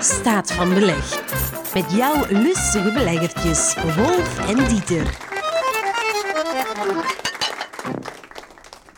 [0.00, 1.20] Staat van Beleg.
[1.74, 5.18] Met jouw lustige beleggertjes, Wolf en Dieter.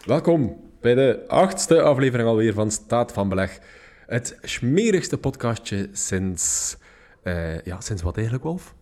[0.04, 3.58] Welkom bij de achtste aflevering alweer van Staat van Beleg.
[4.06, 6.76] Het smerigste podcastje sinds...
[7.22, 8.74] eh, ja, sinds wat eigenlijk, Wolf?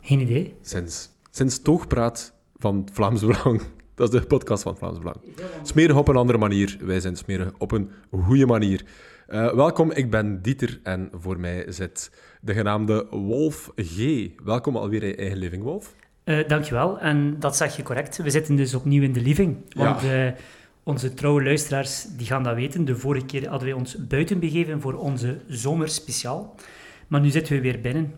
[0.00, 0.54] Geen idee.
[0.62, 3.62] Sinds, sinds Toogpraat van Vlaams Belang.
[3.94, 5.16] Dat is de podcast van Vlaams Belang.
[5.62, 6.76] Smerig op een andere manier.
[6.80, 8.84] Wij zijn smerig op een goede manier.
[9.32, 12.10] Eh, welkom, ik ben Dieter en voor mij zit
[12.40, 14.26] de genaamde Wolf G.
[14.44, 15.94] Welkom alweer in je eigen living, Wolf.
[16.24, 16.98] Eh, dankjewel.
[16.98, 18.16] En dat zeg je correct.
[18.16, 19.56] We zitten dus opnieuw in de living.
[19.76, 20.28] Want eh,
[20.82, 22.84] onze trouwe luisteraars die gaan dat weten.
[22.84, 26.54] De vorige keer hadden wij ons buiten begeven voor onze zomerspeciaal.
[27.06, 28.14] Maar nu zitten we weer binnen.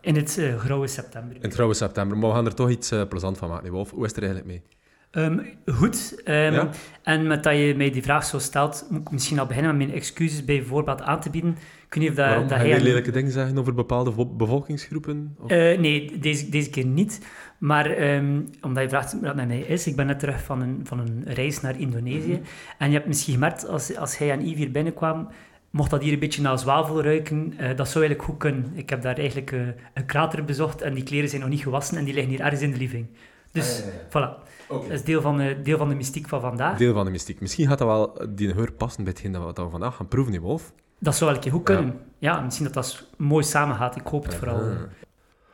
[0.00, 1.36] In het grauwe september.
[1.40, 3.90] In trouwe september, maar we gaan er toch iets plezant van maken, Wolf.
[3.90, 4.77] Hoe is het er eigenlijk mee?
[5.10, 6.20] Ehm, goed.
[6.24, 6.68] Ehm, Ja?
[7.02, 9.86] En met dat je mij die vraag zo stelt, moet ik misschien al beginnen met
[9.86, 11.50] mijn excuses bij voorbaat aan te bieden.
[11.50, 12.48] Ik weet niet of dat, Waarom?
[12.48, 15.36] dat Ga je lelijke dingen zeggen over bepaalde vo- bevolkingsgroepen?
[15.38, 17.20] Of- Eh, nee, deze, deze keer niet.
[17.58, 20.60] Maar ehm, omdat je vraagt hoe dat met mij is, ik ben net terug van
[20.62, 22.32] een, van een reis naar Indonesië.
[22.32, 22.40] Mhm.
[22.78, 25.28] En je hebt misschien gemerkt, als, als hij en Yves hier binnenkwamen,
[25.70, 28.72] mocht dat hier een beetje naar zwavel ruiken, eh, dat zou eigenlijk goed kunnen.
[28.74, 29.60] Ik heb daar eigenlijk eh,
[29.94, 32.60] een krater bezocht en die kleren zijn nog niet gewassen en die liggen hier ergens
[32.62, 33.06] in de living.
[33.52, 34.47] Dus, Ah, ja, voilà.
[34.68, 36.78] Dat is deel van, de, deel van de mystiek van vandaag.
[36.78, 37.40] Deel van de mystiek.
[37.40, 40.40] Misschien gaat dat wel die geur passen bij hetgeen dat we, vandaag gaan proeven, hè,
[40.40, 40.72] Wolf.
[40.98, 42.00] Dat zou wel een keer goed kunnen.
[42.18, 43.96] Ja, misschien dat dat mooi samengaat.
[43.96, 44.60] Ik hoop het vooral.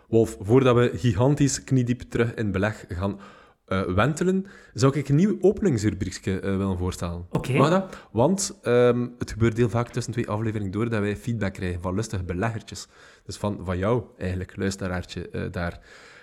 [0.09, 3.19] Wolf, voordat we gigantisch kniediep terug in beleg gaan
[3.65, 7.27] eh, wentelen, zou ik een nieuw openingsrubriekje eh, willen voorstellen.
[7.31, 7.53] Oké.
[7.53, 7.97] Dat?
[8.11, 11.95] Want ehm, het gebeurt heel vaak tussen twee afleveringen door dat wij feedback krijgen van
[11.95, 12.89] lustige beleggertjes.
[13.25, 15.81] Dus van, van jou, eigenlijk, luisteraartje eh, daar.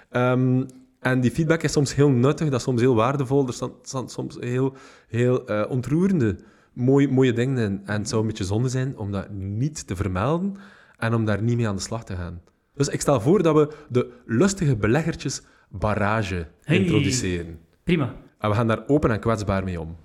[0.09, 0.63] Ehm,
[1.01, 3.47] en die feedback is soms heel nuttig, dat is soms heel waardevol.
[3.47, 4.73] Er staan, soms heel,
[5.07, 6.35] heel eh, ontroerende,
[6.73, 7.81] mooie, mooie dingen in.
[7.85, 10.55] En het zou een beetje zonde zijn om dat niet te vermelden
[10.97, 12.41] en om daar niet mee aan de slag te gaan.
[12.73, 16.77] Dus ik stel voor dat we de lustige beleggertjes barrage Hey.
[16.77, 17.59] introduceren.
[17.83, 18.15] Prima.
[18.39, 19.95] En we gaan daar open en kwetsbaar mee om.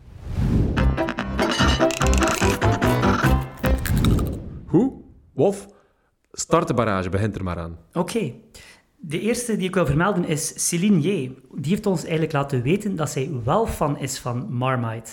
[4.66, 4.92] Hoe?
[5.32, 5.66] Wolf,
[6.32, 7.78] start de barrage, begint er maar aan.
[7.92, 8.32] Oké.
[8.98, 11.34] De eerste die ik wil vermelden is Céline J.
[11.52, 15.12] Die heeft ons eigenlijk laten weten dat zij wel fan is van Marmite.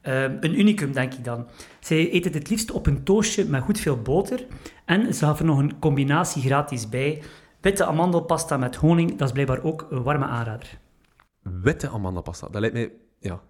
[0.00, 1.46] Ehm, een unicum, denk ik dan.
[1.80, 4.46] Zij eet het het liefst op een toastje met goed veel boter.
[4.84, 7.22] En ze gaf er nog een combinatie gratis bij.
[7.60, 10.78] Witte amandelpasta met honing, dat is blijkbaar ook een warme aanrader.
[11.42, 13.40] Witte amandelpasta, dat lijkt mij, ja,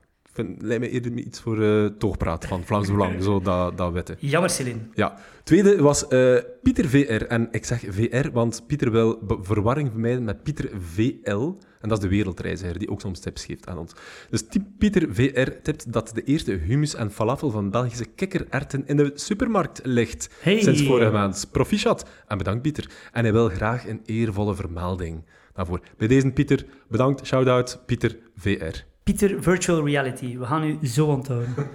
[0.44, 4.16] vind, lijkt mij eerder iets voor eh toogpraat van Vlaams Belang, zo dat, dat witte.
[4.18, 4.80] Jammer, Céline.
[4.94, 7.22] Ja, tweede was eh, Pieter VR.
[7.26, 11.56] En ik zeg VR, want Pieter wil verwarring vermijden met Pieter VL.
[11.80, 13.92] En dat is de wereldreiziger, die ook soms tips geeft aan ons.
[14.30, 14.44] Dus
[14.78, 19.80] Pieter VR tipt dat de eerste hummus en falafel van Belgische kikkererwten in de supermarkt
[19.84, 20.28] ligt.
[20.40, 20.60] Hey.
[20.60, 21.48] Sinds vorige maand.
[21.52, 22.08] Proficiat.
[22.26, 22.90] En bedankt, Pieter.
[23.12, 25.80] En hij wil graag een eervolle vermelding daarvoor.
[25.96, 27.26] Bij deze Pieter, bedankt.
[27.26, 28.87] Shout-out, Pieter VR.
[29.08, 30.38] Pieter Virtual Reality.
[30.38, 31.54] We gaan u zo onthouden.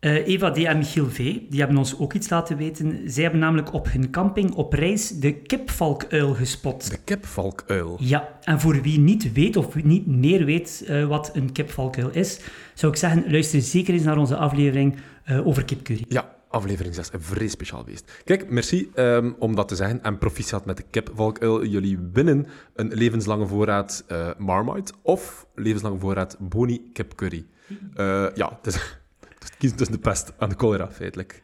[0.00, 0.56] Eh, Eva D.
[0.56, 1.16] en Michiel V.
[1.16, 3.10] die hebben ons ook iets laten weten.
[3.10, 6.90] Zij hebben namelijk op hun camping op reis de kipvalkuil gespot.
[6.90, 7.96] De kipvalkuil.
[8.00, 12.10] Ja, en voor wie niet weet of wie niet meer weet eh, wat een kipvalkuil
[12.10, 12.40] is,
[12.74, 16.04] zou ik zeggen, luister zeker eens naar onze aflevering eh, over kipcurry.
[16.08, 18.22] Ja, aflevering 6, een vrij speciaal beest.
[18.24, 20.02] Kijk, merci ehm, om dat te zeggen.
[20.02, 21.64] En proficiat met de kipvalkuil.
[21.64, 27.46] Jullie winnen een levenslange voorraad eh, Marmite of levenslange voorraad Boni kipcurry.
[27.94, 28.98] Eh ja, dus
[29.58, 31.42] kies tussen de pest en de cholera, feitelijk.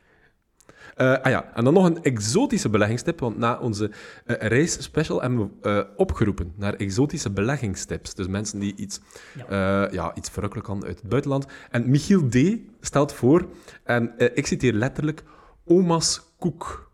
[0.95, 3.91] Eh, ah ja, en dan nog een exotische beleggingstip, want na onze
[4.25, 8.15] eh reisspecial hebben we eh, opgeroepen naar exotische beleggingstips.
[8.15, 9.01] Dus mensen die iets,
[9.49, 9.89] ja.
[9.93, 11.47] ja, iets verrukkelijk kan uit het buitenland.
[11.71, 12.37] En Michiel D.
[12.81, 13.47] stelt voor,
[13.85, 15.23] en ik citeer letterlijk,
[15.65, 16.91] oma's koek.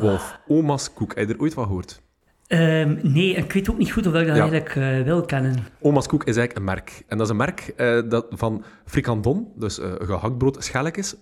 [0.00, 1.14] Wolf, oma's koek.
[1.14, 2.02] Heb je er ooit van gehoord?
[2.46, 4.42] Ehm, nee, ik weet ook niet goed of ik dat Ja.
[4.50, 5.54] eigenlijk eh, wil kennen.
[5.80, 7.02] Oma's Koek is eigenlijk een merk.
[7.08, 7.74] En dat is een merk
[8.10, 11.14] dat van frikandon, dus eh gehaktbrood, schelletjes,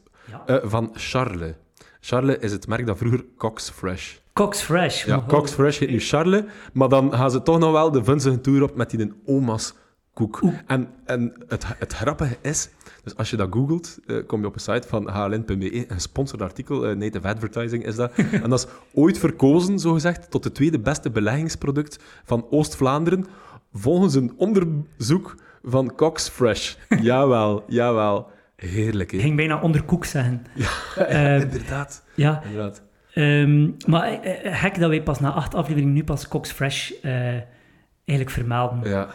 [0.46, 0.60] Ja.
[0.68, 1.54] van Charle.
[2.00, 4.16] Charle is het merk dat vroeger Cox Fresh.
[4.32, 5.04] Cox Fresh.
[5.04, 8.40] Ja, Cox Fresh heet nu Charle, maar dan gaan ze toch nog wel de vunzige
[8.40, 9.74] tour op met die een Oma's
[10.18, 10.42] Koek.
[10.66, 12.68] En, en het, het grappige is,
[13.02, 16.42] dus als je dat googelt, eh, kom je op een site van hln.be, een gesponsord
[16.42, 18.12] artikel, eh, native advertising is dat.
[18.42, 23.26] en dat is ooit verkozen, zogezegd, tot het tweede beste beleggingsproduct van Oost-Vlaanderen,
[23.72, 26.74] volgens een onderzoek van Cox Fresh.
[27.00, 28.30] jawel, jawel.
[28.66, 29.24] Heerlijk, Ik hè?
[29.24, 30.46] ging bijna onderkoek zeggen.
[30.54, 32.04] Ja, Eh, inderdaad.
[32.14, 32.82] Ja, inderdaad.
[33.14, 36.90] Ehm, maar eh, eh, gek dat wij pas na acht afleveringen nu pas Cox Fresh
[38.04, 38.90] eigenlijk vermelden.
[38.90, 39.08] Ja.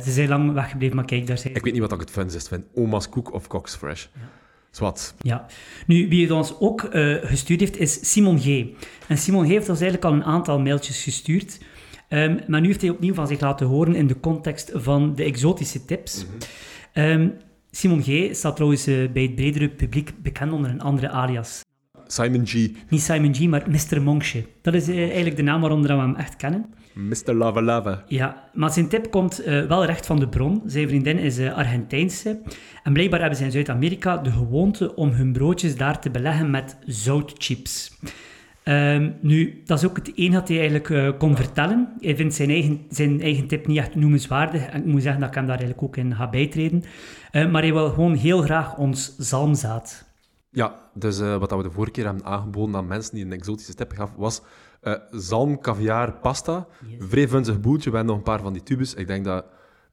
[0.00, 2.36] Ze zijn lang weggebleven, maar kijk, daar zijn Ik weet niet wat ik het funst
[2.36, 2.64] is vind.
[2.74, 4.06] Oma's Koek of Cox Fresh.
[4.70, 5.14] Zwat.
[5.18, 5.46] Ja.
[5.86, 6.88] Nu, wie het ons ook
[7.22, 8.64] gestuurd heeft, is Simon G.
[9.08, 11.58] En Simon G heeft ons eigenlijk al een aantal mailtjes gestuurd.
[12.08, 15.24] Ehm, maar nu heeft hij opnieuw van zich laten horen in de context van de
[15.24, 16.26] exotische tips.
[16.92, 17.28] Ehm,
[17.76, 18.34] Simon G.
[18.34, 21.60] staat trouwens eh, bij het bredere publiek bekend onder een andere alias.
[22.06, 22.52] Simon G.
[22.88, 24.02] Niet Simon G, maar Mr.
[24.02, 24.44] Monksje.
[24.62, 26.66] Dat is eh, eigenlijk de naam waaronder we hem echt kennen.
[26.92, 27.32] Mr.
[27.32, 28.04] Lava Lava.
[28.08, 30.62] Ja, maar zijn tip komt eh, wel recht van de bron.
[30.66, 32.40] Zijn vriendin is Argentijnse.
[32.82, 36.76] En blijkbaar hebben ze in Zuid-Amerika de gewoonte om hun broodjes daar te beleggen met
[36.84, 37.98] zoutchips.
[38.64, 41.88] Ehm, nu, dat is ook het enige dat hij eigenlijk eh, kon vertellen.
[42.00, 44.66] Hij vindt zijn eigen, zijn eigen tip niet echt noemenswaardig.
[44.66, 46.82] En ik moet zeggen dat ik hem daar eigenlijk ook in ga bijtreden.
[47.30, 50.04] Eh, maar hij wil gewoon heel graag ons zalmzaad.
[50.50, 53.74] Ja, dus eh, wat we de vorige keer hebben aangeboden aan mensen die een exotische
[53.74, 54.42] tip gaf, was
[54.80, 56.66] eh zalm, caviar, pasta.
[56.98, 57.90] Vrij vunzig boeltje.
[57.90, 58.94] We hebben nog een paar van die tubes.
[58.94, 59.44] Ik denk dat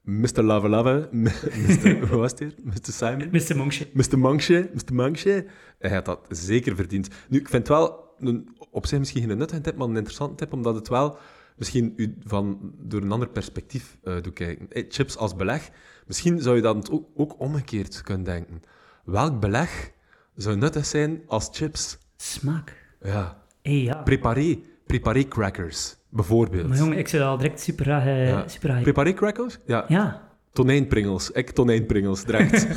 [0.02, 0.42] Mr.
[0.42, 2.08] Lava Lava, Mr.
[2.08, 2.54] hoe was het hier?
[2.62, 2.92] Mr.
[2.92, 3.28] Simon?
[3.30, 3.56] Mr.
[3.56, 3.88] Monksje.
[3.92, 4.18] Mr.
[4.18, 4.94] Manche, Mr.
[4.94, 5.46] Manche,
[5.78, 7.08] hij had dat zeker verdiend.
[7.28, 10.34] Nu, ik vind het wel een, op zich misschien geen nuttige tip, maar een interessante
[10.34, 11.16] tip, omdat het wel
[11.56, 14.66] misschien u van, door een ander perspectief eh doet kijken.
[14.68, 15.70] Hey, chips als beleg,
[16.06, 18.62] misschien zou je dat ook, ook omgekeerd kunnen denken.
[19.04, 19.90] Welk beleg
[20.34, 21.98] zou nuttig zijn als chips?
[22.16, 22.76] Smaak.
[23.02, 23.94] Ja, Hey, ja.
[24.02, 26.68] preparé, preparé crackers, bijvoorbeeld.
[26.68, 28.48] Maar jongen, ik zou dat al direct super eh, Ja.
[28.48, 29.58] super Preparé crackers?
[29.66, 30.30] Ja, Ja.
[30.52, 31.30] tonijnpringels.
[31.30, 32.66] Ik tonijnpringels, direct.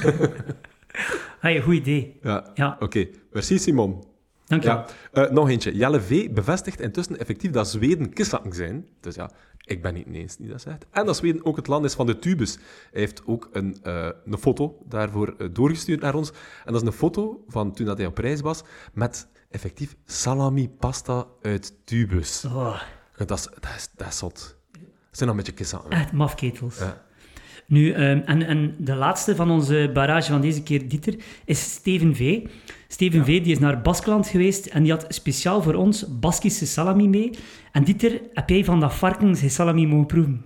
[1.39, 2.18] Hey, goed idee.
[2.21, 3.07] ja, Ja, oké.
[3.31, 4.03] Merci Simon.
[4.45, 4.69] Dank je.
[4.69, 5.75] Ja, eh, nog eentje.
[5.75, 6.30] Jelle V.
[6.31, 8.88] bevestigt intussen effectief dat Zweden kistlakken zijn.
[9.00, 9.31] Dus ja,
[9.65, 10.86] ik ben niet ineens die dat zegt.
[10.92, 12.56] En dat Zweden ook het land is van de tubes.
[12.92, 16.30] Hij heeft ook een, eh, een foto daarvoor eh, doorgestuurd naar ons.
[16.65, 18.63] En dat is een foto van toen dat hij op reis was,
[18.94, 22.45] met effectief salami pasta uit tubes.
[22.45, 22.81] Oh,
[23.18, 24.57] Dat is, dat is, dat is zot.
[24.71, 24.83] Dat
[25.24, 25.92] zijn nog een beetje kistlakken.
[25.92, 26.80] echt mafketels.
[26.80, 27.03] Ja.
[27.68, 31.15] Nu, ehm, en, en de laatste van onze barrage van deze keer, Dieter,
[31.45, 32.47] is Steven V.
[32.95, 37.07] Steven V die is naar Baskeland geweest en die had speciaal voor ons Baskische salami
[37.07, 37.31] mee.
[37.71, 40.45] En Dieter, heb jij van dat varken zijn salami mogen proeven?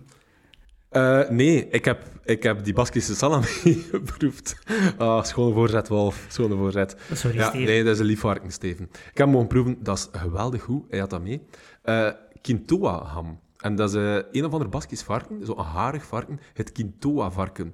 [0.89, 3.45] Eh, nee, ik heb, ik heb die Baskische salami
[3.91, 4.57] geproefd.
[4.97, 6.25] Ah, schone voorzet, Wolf.
[6.27, 6.95] Schone voorzet.
[7.13, 7.67] Sorry, Ja, Steven.
[7.67, 8.83] nee, dat is een lief varken, Steven.
[8.91, 10.83] Ik heb hem mogen proeven, dat is geweldig goed.
[10.89, 11.41] Hij had dat mee.
[11.83, 12.09] Eh
[12.41, 13.39] Quintoa-ham.
[13.57, 17.73] En dat is eh, een of ander Baskisch varken, zo'n harig varken, het Quintoa-varken.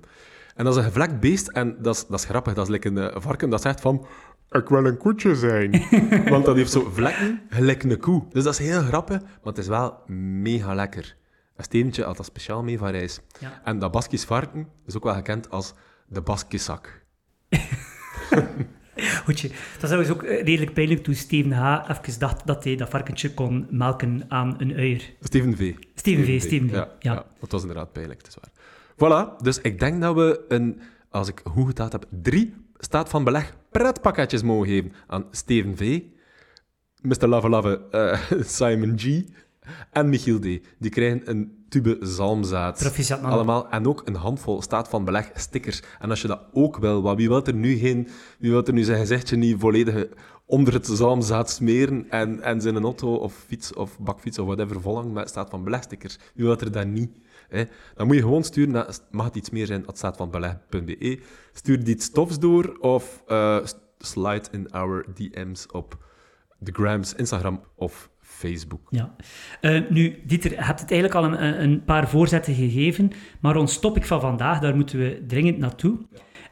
[0.55, 2.53] En dat is een gevlekt beest en dat is, dat is grappig.
[2.53, 4.05] Dat is like een varken dat zegt van...
[4.55, 5.83] Ik wil een koetje zijn.
[6.33, 8.23] Want dat heeft zo vlekken, gelijk een koe.
[8.29, 11.15] Dus dat is heel grappig, maar het is wel mega lekker.
[11.55, 13.19] Een Steventje had dat speciaal mee van reis.
[13.39, 13.61] Ja.
[13.63, 15.73] En dat Baskisch varken is ook wel gekend als
[16.07, 17.03] de Baskiszak.
[19.23, 19.49] Goedje.
[19.79, 21.89] Dat was ook eh, redelijk pijnlijk toen Steven H.
[21.89, 25.13] even dacht dat hij dat varkentje kon melken aan een uier.
[25.21, 25.73] Steven V.
[25.95, 27.13] Steven V, Steven V, Ja, ja.
[27.13, 28.51] ja, dat was inderdaad pijnlijk, het is waar.
[28.95, 33.23] Voilà, dus ik denk dat we een, als ik goed geteld heb, drie staat van
[33.23, 36.01] beleg pretpakketjes mogen geven aan Steven V,
[37.01, 37.27] Mr.
[37.27, 38.19] Lava Lava, eh,
[38.57, 39.23] Simon G
[39.91, 40.43] en Michiel D.
[40.79, 42.77] Die krijgen een tube zalmzaad.
[42.77, 43.31] Proficiat, man.
[43.31, 43.69] Allemaal.
[43.69, 45.81] En ook een handvol staat van beleg stickers.
[45.99, 48.07] En als je dat ook wil, want wie wil er nu geen,
[48.39, 50.05] wie wil er nu zijn gezichtje niet volledig
[50.45, 55.13] onder het zalmzaad smeren en, en zijn auto of fiets of bakfiets of whatever volhangen
[55.13, 56.17] met staat van belegstickers.
[56.33, 57.17] Wie wil er dat niet?
[57.95, 61.19] Dan moet je gewoon sturen naar, mag het iets meer zijn, dat staat van beleg.be.
[61.53, 63.57] Stuur iets stofs door of eh,
[63.97, 65.97] slide in our DM's op
[66.59, 68.87] de Grams, Instagram of Facebook.
[68.89, 69.15] Ja.
[69.61, 73.79] Eh, nu, Dieter, je hebt het eigenlijk al een, een paar voorzetten gegeven, maar ons
[73.79, 75.97] topic van vandaag, daar moeten we dringend naartoe.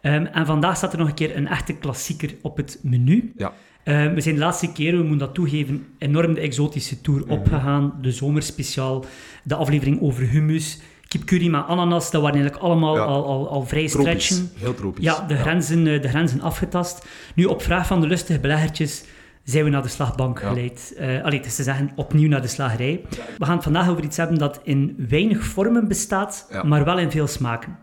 [0.02, 3.34] Ehm, en vandaag staat er nog een keer een echte klassieker op het menu.
[3.38, 3.54] Ja.
[3.84, 7.32] Eh, we zijn de laatste keren, we moeten dat toegeven, enorm de exotische tour Mhm.
[7.32, 7.98] opgegaan.
[8.02, 9.06] De zomerspeciaal,
[9.44, 13.02] de aflevering over hummus, kipcurry met ananas, dat waren eigenlijk allemaal Ja.
[13.04, 14.26] al, al, al vrij Tropisch.
[14.26, 14.52] stretchen.
[14.56, 15.04] Heel tropisch.
[15.04, 17.06] Ja, de, Grenzen, eh, de grenzen afgetast.
[17.36, 19.04] Nu, op vraag van de lustige beleggertjes
[19.44, 20.48] zijn we naar de slagbank Ja.
[20.48, 20.94] geleid.
[20.98, 23.02] Eh allee, het is te zeggen, opnieuw naar de slagerij.
[23.38, 27.12] We gaan het vandaag over iets hebben dat in weinig vormen bestaat, maar wel in
[27.12, 27.78] veel smaken.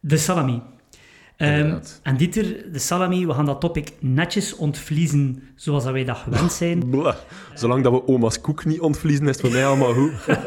[0.00, 0.62] De salami.
[1.40, 6.16] Ehm, en Dieter, de salami, we gaan dat topic netjes ontvliezen zoals dat wij dat
[6.16, 6.78] gewend zijn.
[6.90, 7.14] Blah.
[7.54, 10.12] Zolang dat we oma's koek niet ontvliezen, is het voor mij allemaal goed.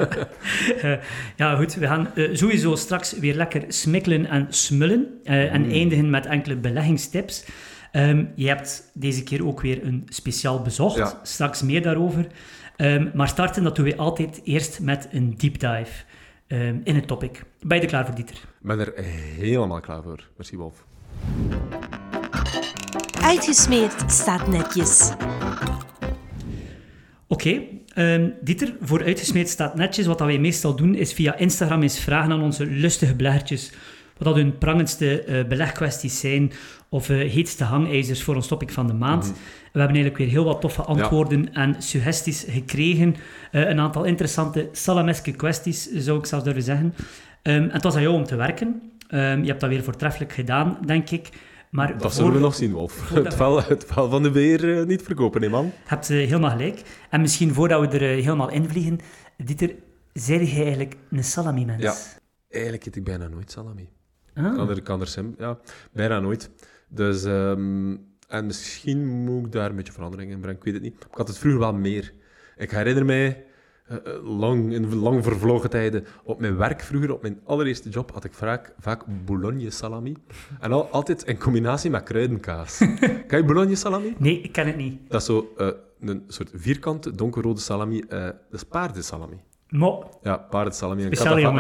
[0.82, 0.94] Eh,
[1.36, 1.74] ja, goed.
[1.76, 5.08] We gaan eh, sowieso straks weer lekker smikkelen en smullen.
[5.24, 7.46] eh, en eindigen met enkele beleggingstips.
[7.92, 10.98] Ehm, je hebt deze keer ook weer een speciaal bezocht.
[10.98, 11.20] Ja.
[11.24, 12.28] Straks meer daarover.
[12.76, 16.04] Ehm, maar starten, dat doen we altijd eerst met een deep dive
[16.48, 17.44] ehm, in het topic.
[17.62, 18.36] Ben je er klaar voor, Dieter?
[18.36, 20.30] Ik ben er helemaal klaar voor.
[20.38, 20.86] Merci, Wolf.
[23.22, 25.12] Uitgesmeerd staat netjes.
[27.28, 27.62] Oké,
[27.94, 30.06] ehm, Dieter, voor uitgesmeed staat netjes.
[30.06, 33.72] Wat dat wij meestal doen, is via Instagram eens vragen aan onze lustige beleggertjes
[34.18, 36.52] wat dat hun prangendste eh, belegkwesties zijn
[36.94, 39.24] of eh, heetste hangijzers voor ons topic van de maand.
[39.24, 39.34] Mhm.
[39.74, 43.16] We hebben eigenlijk weer heel wat toffe antwoorden en suggesties gekregen.
[43.52, 46.94] Eh, een aantal interessante salameske kwesties, zou ik zelfs durven zeggen.
[47.42, 48.82] Ehm, en het was aan jou om te werken.
[49.08, 51.30] Ehm, je hebt dat weer voortreffelijk gedaan, denk ik.
[51.70, 53.10] Maar Dat zullen we nog zien, Wolf.
[53.10, 55.66] Het het vel van de beer eh, niet verkopen, hè, man.
[55.66, 56.82] Je hebt helemaal gelijk.
[57.10, 59.00] En misschien voordat we er helemaal in vliegen,
[59.38, 59.76] Dieter,
[60.14, 61.84] zei jij eigenlijk een salami-mens?
[61.84, 61.96] Ja.
[62.50, 63.90] Eigenlijk eet ik bijna nooit salami.
[64.36, 64.56] Ah.
[64.56, 65.06] Kan er, kan
[65.38, 65.58] ja,
[65.92, 66.50] bijna nooit.
[66.88, 67.96] Dus, ehm,
[68.28, 70.94] en misschien moet ik daar een beetje verandering in brengen, ik weet het niet.
[70.94, 72.14] Ik had het vroeger wel meer.
[72.58, 73.46] Ik herinner mij,
[73.86, 78.12] eh, eh, lang, in lang vervlogen tijden, op mijn werk vroeger, op mijn allereerste job,
[78.12, 80.16] had ik vaak, vaak boulogne salami.
[80.60, 82.78] En al, altijd in combinatie met kruidenkaas.
[83.28, 84.16] Ken je boulogne salami?
[84.18, 85.10] Nee, ik ken het niet.
[85.10, 85.68] Dat is zo eh,
[86.00, 88.00] een soort vierkante, donkerrode salami.
[88.00, 89.42] eh dat is paardensalami.
[89.70, 91.10] Mo, Ja, paardensalami en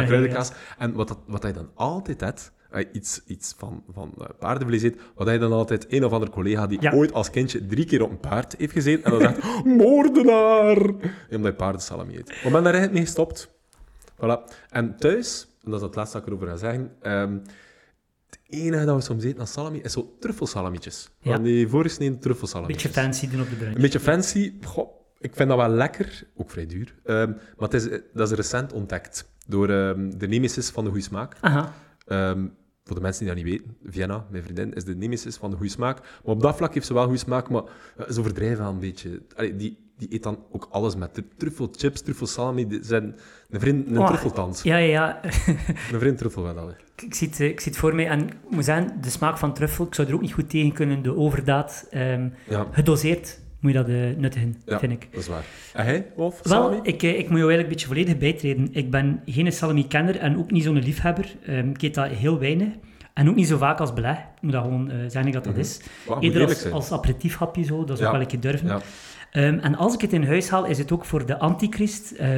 [0.06, 0.51] kruidenkaas.
[0.77, 2.51] En wat, dat, wat hij dan altijd had,
[2.92, 6.68] iets, iets van, van eh, paardenvlees eet, wat hij dan altijd, een of andere collega
[6.68, 6.94] die Ja.
[6.94, 10.77] ooit als kindje drie keer op een paard heeft gezeten, en dan zegt, moordenaar!
[10.88, 12.27] Ja, omdat hij paardensalami eet.
[12.27, 13.50] Maar ben daar eigenlijk mee gestopt.
[14.15, 14.53] Voilà.
[14.70, 17.34] En thuis, en dat is het laatste dat ik erover ga zeggen, ehm,
[18.30, 21.10] het enige dat we soms eten aan salami is zo truffelsalamietjes.
[21.20, 21.34] Ja.
[21.34, 22.84] Van die voorgesneden truffelsalamietjes.
[22.84, 23.75] beetje fancy doen op de bruin.
[23.75, 24.53] Een beetje fancy.
[24.63, 24.89] Goh,
[25.20, 26.24] ik vind dat wel lekker.
[26.36, 26.96] Ook vrij duur.
[27.06, 31.06] Ehm, maar het is, dat is recent ontdekt door ehm, de nemesis van de goede
[31.06, 31.36] smaak.
[31.42, 31.74] Aha.
[32.84, 35.56] Voor de mensen die dat niet weten, Vienna, mijn vriendin, is de nemesis van de
[35.56, 36.00] goede smaak.
[36.02, 37.63] Maar op dat vlak heeft ze wel goede smaak, maar
[37.98, 39.22] eh, ze overdrijven wel een beetje.
[39.36, 42.80] Allee, die, die eet dan ook alles met tru- truffelchips, truffelsalami.
[42.82, 43.16] Zijn
[43.50, 44.62] een vriend, een Oh, truffeltand.
[44.63, 45.20] Ja, ja, ja.
[45.94, 46.58] Een vriend truffel wel.
[46.58, 46.75] allee.
[46.96, 48.08] Ik, ik zie het, eh, ik zie het voor mij.
[48.08, 50.72] En ik moet zeggen, de smaak van truffel, ik zou er ook niet goed tegen
[50.74, 51.04] kunnen.
[51.04, 51.88] De overdaad.
[51.92, 54.79] ehm, Ja, gedoseerd moet je dat eh, nuttigen, Ja.
[54.79, 55.08] vind ik.
[55.12, 55.43] dat is waar.
[55.74, 56.39] En hij, Wolf?
[56.43, 56.75] Salami?
[56.75, 58.67] Wel, ik, eh, ik moet jou eigenlijk een beetje volledig bijtreden.
[58.72, 61.25] Ik ben geen salami-kenner en ook niet zo'n liefhebber.
[61.46, 62.67] Ehm, ik eet dat heel weinig.
[63.13, 64.17] En ook niet zo vaak als beleg.
[64.17, 65.62] Ik moet dat gewoon eh, zeggen dat dat Mhm.
[65.62, 65.79] is.
[66.08, 68.05] Moet Eerder als, als aperitiefhapje zo, dat is Ja.
[68.05, 68.67] ook wel een keer durven.
[68.67, 68.82] Ja.
[69.32, 72.12] Ehm, en als ik het in huis haal, is het ook voor de antichrist.
[72.12, 72.29] Eh,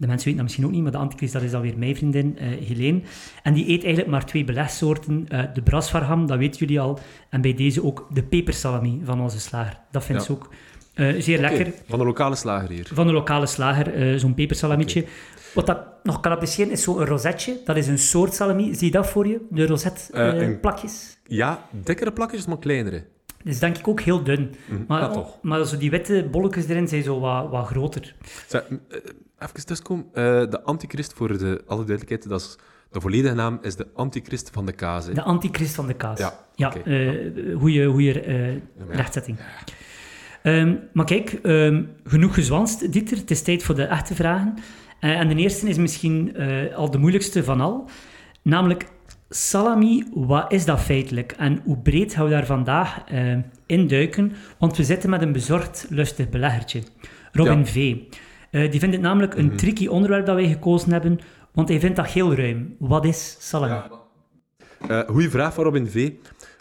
[0.00, 1.96] de mensen weten dat misschien ook niet, maar de antichrist dat is dan weer mijn
[1.96, 3.00] vriendin, eh Helene.
[3.42, 5.26] En die eet eigenlijk maar twee belegsoorten.
[5.54, 6.98] de brasvarham, dat weten jullie al.
[7.30, 9.78] En bij deze ook de pepersalami van onze slager.
[9.90, 10.26] Dat vindt Ja.
[10.26, 10.48] ze ook
[10.94, 11.72] eh, zeer lekker.
[11.88, 12.88] Van de lokale slager hier.
[12.92, 15.04] Van de lokale slager, eh, zo'n pepersalamietje.
[15.54, 17.60] Wat dat nog kan appreciëren is zo'n rosetje.
[17.64, 18.74] Dat is een soort salami.
[18.74, 19.40] Zie je dat voor je?
[19.50, 19.66] De
[20.16, 21.18] een- plakjes.
[21.26, 23.04] Ja, dikkere plakjes, maar kleinere.
[23.44, 24.54] Dat is denk ik ook heel dun.
[24.68, 24.82] Mhm.
[24.88, 25.38] Maar, Ja, toch.
[25.42, 28.14] maar zo die witte bolletjes erin zijn zo wat, wat groter.
[29.42, 30.04] Even tussenkomen.
[30.12, 32.56] Eh, de antichrist, voor de, alle duidelijkheid, dat is,
[32.90, 35.06] de volledige naam is de antichrist van de kaas.
[35.06, 35.12] hè.
[35.12, 36.18] De antichrist van de kaas.
[36.18, 36.78] Ja, ja oké.
[36.80, 38.56] eh, goeie, goeie eh,
[38.88, 39.38] rechtzetting.
[40.42, 43.16] Ehm, maar kijk, ehm, genoeg gezwanst, Dieter.
[43.16, 44.54] Het is tijd voor de echte vragen.
[45.00, 46.36] En de eerste is misschien
[46.74, 47.88] al de moeilijkste van al.
[48.42, 48.86] Namelijk,
[49.28, 51.32] salami, wat is dat feitelijk?
[51.32, 54.32] En hoe breed gaan we daar vandaag eh, induiken?
[54.58, 56.82] Want we zitten met een bezorgd, lustig beleggertje.
[57.32, 57.64] Robin Ja.
[57.64, 57.96] V.
[58.50, 59.56] Eh, die vindt het namelijk een Mhm.
[59.56, 61.18] tricky onderwerp dat wij gekozen hebben,
[61.52, 62.76] want hij vindt dat heel ruim.
[62.78, 63.80] Wat is salami?
[64.88, 66.12] Eh, goeie vraag van Robin V.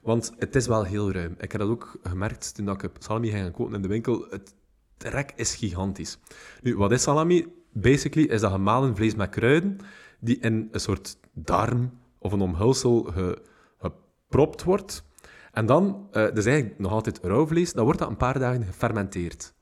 [0.03, 1.36] Want het is wel heel ruim.
[1.39, 4.25] Ik heb dat ook gemerkt toen ik salami ging kopen in de winkel.
[4.29, 4.53] Het
[4.98, 6.19] trek is gigantisch.
[6.62, 7.46] Nu, wat is salami?
[7.74, 9.77] Basically is dat gemalen vlees met kruiden
[10.19, 13.41] die in een soort darm of een omhulsel ge-
[13.79, 15.03] gepropt wordt.
[15.51, 18.39] En dan, eh dat is eigenlijk nog altijd rauw vlees, dan wordt dat een paar
[18.39, 19.53] dagen gefermenteerd.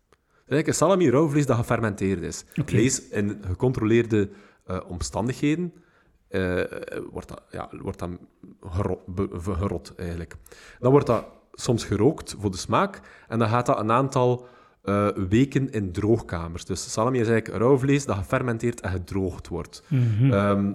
[0.47, 2.45] Eigenlijk een salami rauw vlees dat gefermenteerd is.
[2.53, 4.29] Vlees in gecontroleerde
[4.65, 5.73] eh, omstandigheden
[6.27, 6.61] eh,
[7.11, 8.09] wordt dat, ja, wordt dat
[9.41, 10.35] gerot, eigenlijk.
[10.79, 14.47] Dan wordt dat soms gerookt voor de smaak en dan gaat dat een aantal
[14.81, 16.65] eh, weken in droogkamers.
[16.65, 19.83] Dus salami is eigenlijk rauw vlees dat gefermenteerd en gedroogd wordt.
[19.87, 20.33] Mhm.
[20.33, 20.73] Ehm,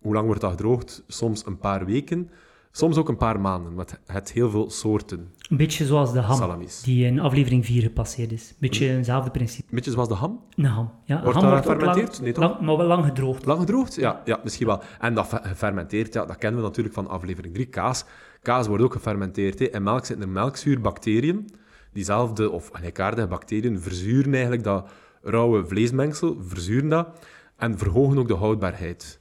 [0.00, 1.02] hoe lang wordt dat gedroogd?
[1.06, 2.30] Soms een paar weken,
[2.72, 6.20] soms ook een paar maanden, want het heeft heel veel soorten Een beetje zoals de
[6.20, 6.80] ham, salamis.
[6.82, 8.48] die in aflevering 4 gepasseerd is.
[8.50, 9.68] Een beetje hetzelfde principe.
[9.68, 10.40] Een beetje zoals de ham.
[10.54, 10.90] Een ham.
[11.04, 12.08] Ja, Wordt ham dat gefermenteerd?
[12.12, 12.44] lang, Nee, toch?
[12.44, 13.46] lang- maar wel lang gedroogd.
[13.46, 13.94] Lang gedroogd?
[13.94, 14.82] Ja, ja, misschien wel.
[15.00, 17.66] En dat fe- gefermenteerd, ja, dat kennen we natuurlijk van aflevering 3.
[17.66, 18.04] Kaas.
[18.42, 19.58] Kaas wordt ook gefermenteerd.
[19.58, 19.64] Hè.
[19.70, 21.48] In melk zitten er melkzuurbacteriën.
[21.92, 24.88] Diezelfde of gelijkaardige bacteriën verzuren eigenlijk dat
[25.22, 27.08] rauwe vleesmengsel, verzuren dat
[27.56, 29.20] en verhogen ook de houdbaarheid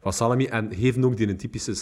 [0.00, 1.74] van salami en geven ook die een typische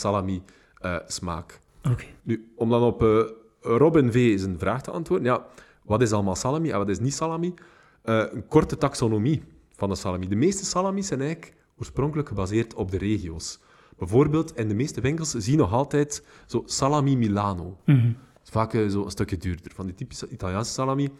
[0.82, 1.60] salami-smaak.
[1.90, 2.04] Oké.
[2.22, 3.20] Nu, om dan op eh,
[3.60, 4.38] Robin V.
[4.38, 5.26] zijn vraag te antwoorden.
[5.26, 5.46] Ja,
[5.82, 7.54] wat is allemaal salami en wat is niet salami?
[8.02, 9.42] Eh, een korte taxonomie
[9.76, 10.28] van de salami.
[10.28, 13.60] De meeste salamis zijn eigenlijk oorspronkelijk gebaseerd op de regio's.
[13.98, 17.78] Bijvoorbeeld, in de meeste winkels zie je nog altijd zo salami Milano.
[17.84, 18.06] Mhm.
[18.06, 19.72] Dat is vaak eh, zo een stukje duurder.
[19.74, 21.10] Van die typische Italiaanse salami.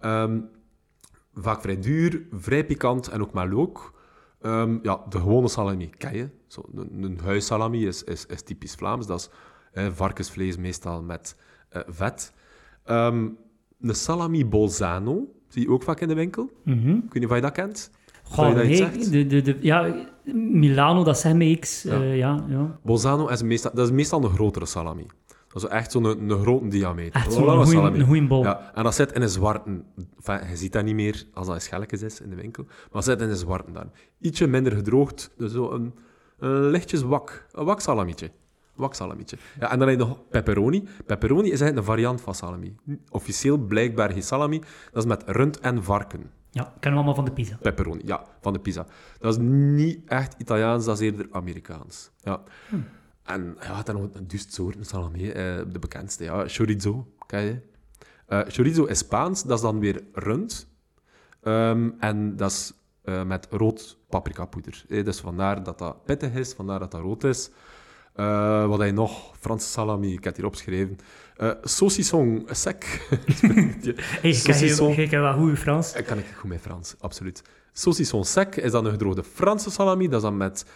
[0.00, 0.40] Ehm,
[1.34, 3.93] vaak vrij duur, vrij pikant en ook met look.
[4.44, 6.28] Ehm, ja, de gewone salami ken je.
[6.46, 9.06] Zo, een, een huissalami is, is, is typisch Vlaams.
[9.06, 9.30] Dat is
[9.94, 11.36] varkensvlees meestal met
[11.68, 12.32] eh, vet.
[12.84, 13.28] Ehm,
[13.80, 16.50] een salami bolzano zie je ook vaak in de winkel.
[16.62, 16.90] Mhm.
[16.90, 17.90] Ik weet niet of je dat kent.
[18.22, 21.82] Goh, je dat nee, de, de, de, ja, Milano, dat zijn me iets.
[21.82, 21.92] Ja.
[21.92, 22.78] eh, ja, ja.
[22.82, 25.06] Bolzano is meestal, dat is meestal een grotere salami.
[25.54, 27.14] Dat is echt zo'n een, een grote diameter.
[27.14, 28.42] Echt zo'n goeie bol.
[28.42, 29.82] Ja, en dat zit in een zwarte...
[30.16, 32.64] Enfin, je ziet dat niet meer als dat in schelletjes is in de winkel.
[32.64, 33.90] Maar dat zit in een zwarte dan.
[34.20, 35.30] Ietsje minder gedroogd.
[35.36, 35.94] Dus zo een,
[36.38, 37.46] een lichtjes wak.
[37.52, 38.30] Een wak salamietje.
[38.74, 39.36] Wak salamietje.
[39.60, 40.88] Ja, en dan heb je nog pepperoni.
[41.06, 42.76] Pepperoni is eigenlijk een variant van salami.
[43.10, 44.58] Officieel blijkbaar geen salami.
[44.92, 46.30] Dat is met rund en varken.
[46.50, 47.58] ja, kennen we allemaal van de pizza.
[47.62, 48.86] Pepperoni, ja, van de pizza.
[49.18, 52.10] Dat is niet echt Italiaans, dat is eerder Amerikaans.
[52.22, 52.42] Ja.
[53.24, 55.30] En ja, dan nog een duist soorten salami.
[55.30, 55.34] eh,
[55.72, 57.60] de bekendste, ja, chorizo, ken je?
[58.26, 60.68] Eh, chorizo is Spaans, dat is dan weer rund.
[61.42, 64.84] Ehm, en dat is eh, met rood paprikapoeder.
[64.88, 67.50] Eh, dus vandaar dat dat pittig is, vandaar dat dat rood is.
[68.14, 69.36] Eh, wat heb je nog?
[69.40, 70.96] Franse salami, ik heb het hier opgeschreven.
[71.36, 72.84] Eh saucisson sec.
[74.20, 74.30] Hey,
[74.96, 75.92] ik ken wel goede Frans.
[75.94, 77.42] Ik kan ik goed met Frans, absoluut.
[77.76, 80.08] Saucisson sec is dan een gedroogde Franse salami.
[80.08, 80.66] Dat is dan met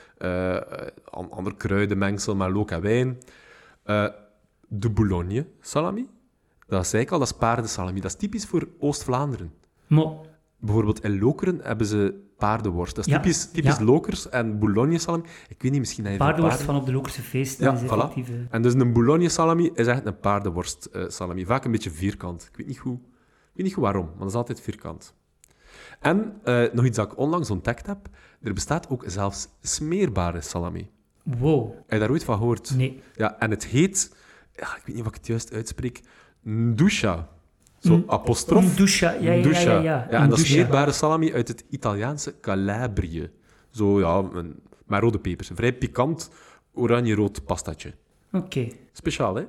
[1.10, 3.18] an- ander kruidenmengsel, maar look en wijn.
[3.82, 4.06] Eh,
[4.68, 6.08] de Boulogne salami.
[6.66, 8.00] Dat zei ik al, dat is paardensalami.
[8.00, 9.52] Dat is typisch voor Oost-Vlaanderen.
[9.86, 10.06] Maar
[10.60, 12.96] Bijvoorbeeld in Lokeren hebben ze paardenworst.
[12.96, 13.84] Dat is Ja, typisch, typisch ja.
[13.84, 15.22] Lokers en Boulogne salami.
[15.48, 17.80] Ik weet niet, misschien dat je paardenworst paarden- van op de Lokerse feesten Ja, is
[17.82, 18.14] voilà.
[18.28, 21.46] eh, En dus een Boulogne salami is echt een paardenworst salami.
[21.46, 22.48] Vaak een beetje vierkant.
[22.50, 25.14] Ik weet niet goed, ik weet niet goed waarom, maar dat is altijd vierkant.
[26.00, 27.98] En eh, nog iets dat ik onlangs ontdekt heb.
[28.42, 30.90] Er bestaat ook zelfs smeerbare salami.
[31.22, 31.70] wow.
[31.74, 32.76] Heb je daar ooit van gehoord?
[32.76, 33.02] Nee.
[33.14, 34.16] Ja, en het heet,
[34.56, 36.00] ja, ik weet niet of ik het juist uitspreek,
[36.42, 37.28] ndusha.
[37.78, 38.72] Zo apostrof.
[38.72, 40.08] Ndusha, ja, ja, ja, ja, ja.
[40.10, 43.30] en dat is smeerbare salami uit het Italiaanse Calabrië.
[43.70, 45.50] Zo, ja, een, met rode pepers.
[45.50, 46.30] Een vrij pikant
[46.72, 47.94] oranje-rood pastatje.
[48.32, 48.68] Oké.
[48.92, 49.44] Speciaal, hè?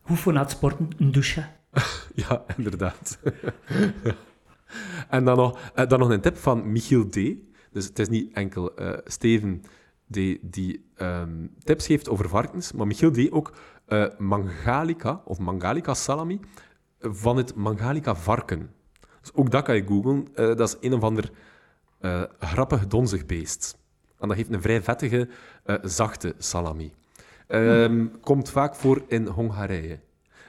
[0.00, 0.88] Hoe voor na het sporten?
[0.98, 1.44] Een douche.
[2.14, 3.18] Ja, inderdaad.
[5.08, 7.14] en dan nog, eh, dan nog een tip van Michiel D.
[7.70, 9.60] Dus het is niet enkel eh, Steven
[10.10, 10.16] D.
[10.40, 13.32] die ehm, tips geeft over varkens, maar Michiel D.
[13.32, 13.52] ook
[13.86, 16.40] eh, Mangalica, of Mangalica salami,
[17.00, 18.70] van het Mangalica varken.
[19.20, 20.26] Dus ook dat kan je googlen.
[20.34, 21.30] Dat is een of ander
[22.38, 23.78] grappig donzig beest.
[24.18, 25.28] En dat geeft een vrij vettige,
[25.82, 26.92] zachte salami.
[27.46, 30.00] Ehm, Komt vaak voor in Hongarije.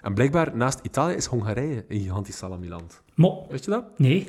[0.02, 3.03] En blijkbaar, naast Italië, is Hongarije een gigantisch salamiland.
[3.16, 4.00] Mo, Weet je dat?
[4.00, 4.28] nee.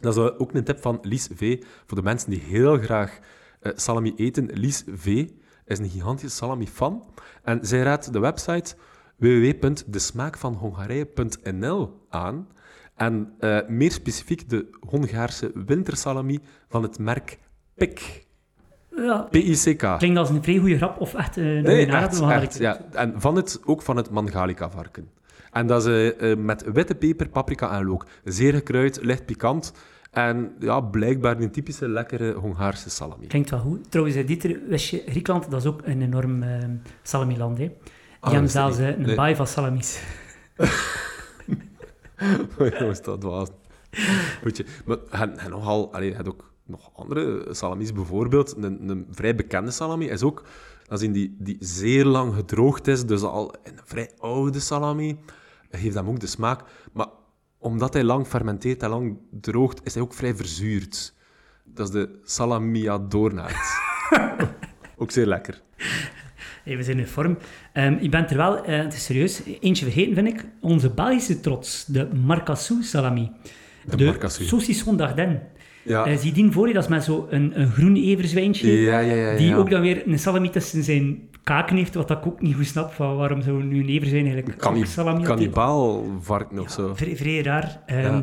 [0.00, 1.62] Dat is eh, ook een tip van Lies V.
[1.86, 3.18] Voor de mensen die heel graag
[3.60, 4.48] eh, salami eten.
[4.52, 5.06] Lies V
[5.66, 7.02] is een gigantische salami-fan.
[7.42, 8.74] En zij raadt de website
[9.16, 12.48] www.desmaakvanhongarije.nl aan.
[12.94, 17.38] En eh, meer specifiek de Hongaarse wintersalami van het merk
[17.74, 18.24] PIK.
[18.96, 19.98] Ja, P-I-C-K.
[19.98, 22.80] klinkt als een vrij goede grap of echt eh, een Nee, goede echt, ja.
[22.92, 25.08] En van het, ook van het Mangalica-varken.
[25.56, 28.06] En dat is eh, eh, met witte peper, paprika en look.
[28.24, 29.72] Zeer gekruid, licht pikant.
[30.10, 33.26] En ja, blijkbaar een typische lekkere Hongaarse salami.
[33.26, 33.90] Klinkt wel goed.
[33.90, 36.58] Trouwens, eh, Dieter, wist je, Griekenland, dat is ook een enorm eh,
[37.02, 37.58] salamiland.
[37.58, 37.64] Hè.
[37.64, 37.76] Die
[38.20, 39.14] Ah, hebben zelfs een Nee.
[39.16, 40.02] baai van salamis.
[42.78, 43.48] Jongens, dat was...
[44.52, 47.92] Je, maar hij nogal, allee, had ook nog andere salamis.
[47.92, 50.42] Bijvoorbeeld, een, een vrij bekende salami is ook...
[50.88, 55.18] Dat is in die, die zeer lang gedroogd is, dus al een vrij oude salami.
[55.70, 56.60] Geeft hem ook de smaak.
[56.92, 57.06] Maar
[57.58, 61.14] omdat hij lang fermenteert en lang droogt, is hij ook vrij verzuurd.
[61.64, 63.78] Dat is de salamiadornaert.
[64.98, 65.62] ook zeer lekker.
[66.64, 67.38] Hey, we zijn in vorm.
[67.72, 70.44] Ehm, je bent er wel, eh, het is serieus, eentje vergeten vind ik.
[70.60, 73.30] Onze Belgische trots, de Marcassou salami.
[73.96, 74.48] De Marcassou.
[74.48, 75.42] saucisson d'Ardenne.
[75.82, 78.80] Ja, Eh, zie die voor je, dat is met zo'n een, een groen everzwijntje.
[78.80, 79.14] ja, ja.
[79.14, 79.36] ja, ja.
[79.38, 82.66] Die ook dan weer een salami tussen zijn kaken heeft, wat ik ook niet goed
[82.66, 82.92] snap.
[82.92, 85.34] Van waarom zou nu een everzwijn eigenlijk salami op eten?
[85.34, 86.94] Kannibaal varken of zo.
[86.94, 87.82] Vrij, vrij raar.
[87.86, 88.22] Ehm.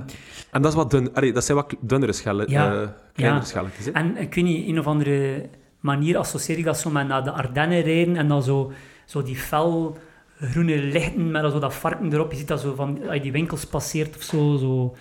[0.52, 1.14] En dat is wat dun.
[1.14, 2.82] Allee, dat zijn wat dunnere schellen, Ja.
[2.82, 3.46] eh, kleinere.
[3.84, 3.92] Hè?
[3.92, 7.32] En ik weet niet, een of andere manier associeer ik dat zo met naar de
[7.32, 8.72] Ardennen rijden en dan zo,
[9.06, 9.98] zo die fel
[10.40, 12.32] groene lichten met zo dat varken erop.
[12.32, 14.96] Je ziet dat zo van, als je die winkels passeert of zo, zo.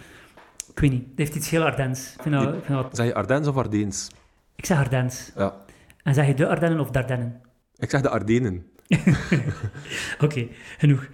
[0.74, 2.14] Ik weet niet, het heeft iets heel Ardens.
[2.16, 4.10] Ik, vind dat, ik, vind dat, Zeg je Ardennes of Ardeens?
[4.56, 5.32] ik zeg Ardens.
[5.36, 5.54] Ja.
[6.02, 7.40] En zeg je de Ardennen of Dardennen?
[7.82, 8.66] Ik zeg de Ardenen.
[10.24, 11.08] Oké, genoeg.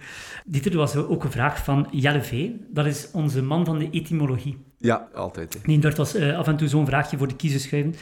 [0.45, 2.49] Dit was ook een vraag van Jelle V.
[2.69, 4.57] Dat is onze man van de etymologie.
[4.77, 5.53] Ja, altijd.
[5.53, 5.59] Hè.
[5.63, 7.95] Nee, dat was eh, af en toe zo'n vraagje voor de kiezers schuiven.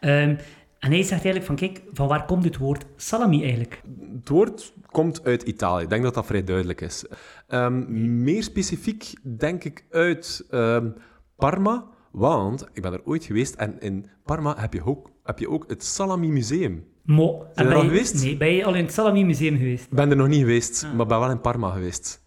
[0.00, 0.36] Ehm,
[0.78, 3.82] en hij zegt eigenlijk van, kijk, van waar komt het woord salami eigenlijk?
[4.16, 5.82] Het woord komt uit Italië.
[5.82, 7.04] Ik denk dat dat vrij duidelijk is.
[7.48, 10.90] Ehm, meer specifiek denk ik uit ehm,
[11.36, 15.50] Parma Want ik ben er ooit geweest en in Parma heb je ook, heb je
[15.50, 16.92] ook het Salami Museum.
[17.04, 17.38] Mo.
[17.38, 18.22] je En er ben al je- geweest?
[18.22, 19.84] Nee, ben je al in het Salami Museum geweest?
[19.84, 22.22] Ik ben er nog niet geweest, maar ben wel in Parma geweest.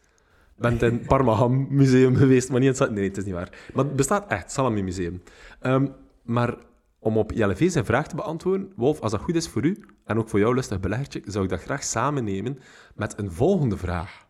[0.55, 2.83] Ik ben in het Parma Ham Museum geweest, maar niet in het...
[2.89, 3.49] Sa- Nee, het is niet waar.
[3.73, 5.21] Maar het bestaat echt, Salami Museum.
[5.59, 5.87] Ehm,
[6.23, 6.55] maar
[6.99, 9.83] om op Jelle V zijn vraag te beantwoorden, Wolf, als dat goed is voor u,
[10.05, 12.59] en ook voor jou, lustig beleggertje, zou ik dat graag samen nemen
[12.95, 14.25] met een volgende vraag.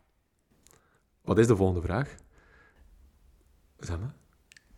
[1.22, 2.14] Wat is de volgende vraag?
[3.78, 4.14] Zeg maar.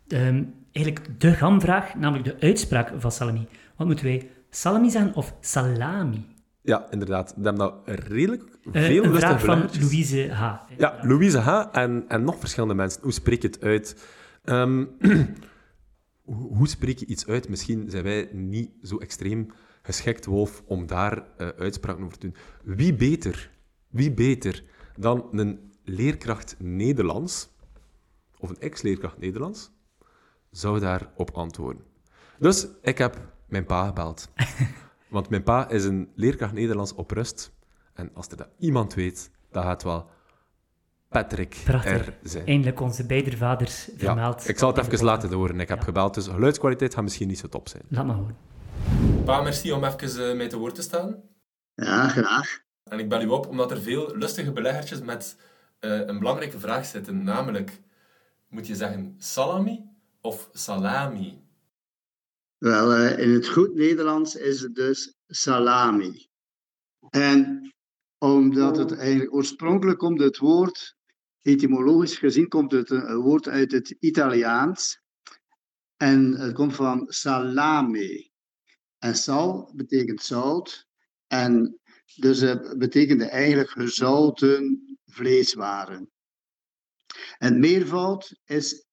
[0.07, 3.47] Ehm, eigenlijk de gamvraag, namelijk de uitspraak van salami.
[3.75, 4.29] Wat moeten wij?
[4.53, 6.25] Salami zeggen of salami?
[6.61, 7.33] Ja, inderdaad.
[7.35, 9.81] We hebben dat redelijk Eh, veel een lustige vraag van.
[9.81, 10.55] Louise H.
[10.77, 11.67] Ja, Louise H.
[11.71, 13.01] En, en nog verschillende mensen.
[13.01, 14.05] Hoe spreek je het uit?
[14.43, 14.85] Ehm,
[16.31, 17.49] hoe, hoe spreek je iets uit?
[17.49, 22.35] Misschien zijn wij niet zo extreem geschikt, Wolf, om daar eh, uitspraken over te doen.
[22.75, 23.51] Wie beter,
[23.89, 24.63] wie beter
[24.95, 27.49] dan een leerkracht Nederlands,
[28.37, 29.71] of een ex-leerkracht Nederlands,
[30.51, 31.83] zou daarop antwoorden?
[32.39, 33.17] Dus ik heb
[33.51, 34.29] mijn pa gebeld.
[35.09, 37.51] Want mijn pa is een leerkracht Nederlands op rust.
[37.93, 40.09] En als er dat iemand weet, dan gaat het wel
[41.09, 42.07] Patrick Prachtig.
[42.07, 42.45] er zijn.
[42.45, 44.47] Eindelijk onze beide vaders Ja, vermeld.
[44.49, 45.59] ik zal het even laten horen.
[45.59, 45.83] Ik heb Ja.
[45.83, 47.83] gebeld, dus geluidskwaliteit gaat misschien niet zo top zijn.
[47.87, 48.35] Laat maar horen.
[49.25, 51.15] Pa, merci om even eh, mij te woord te staan.
[51.75, 52.59] Ja, graag.
[52.83, 55.37] En ik bel u op omdat er veel lustige beleggertjes met
[55.79, 57.23] eh, een belangrijke vraag zitten.
[57.23, 57.81] Namelijk,
[58.49, 59.83] moet je zeggen salami
[60.21, 61.41] of salami?
[62.63, 66.27] Wel, eh, in het goed Nederlands is het dus salami.
[67.09, 67.73] En
[68.17, 70.95] omdat het eigenlijk oorspronkelijk komt het woord,
[71.41, 75.01] etymologisch gezien, komt het een, een woord uit het Italiaans.
[75.97, 78.31] En het komt van salame.
[78.97, 80.87] En sal betekent zout.
[81.27, 81.79] En
[82.15, 86.11] dus het betekende eigenlijk gezouten vleeswaren.
[87.37, 88.85] En het meervoud is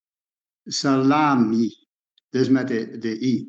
[0.64, 1.86] salami.
[2.28, 3.48] Dus met de, de i.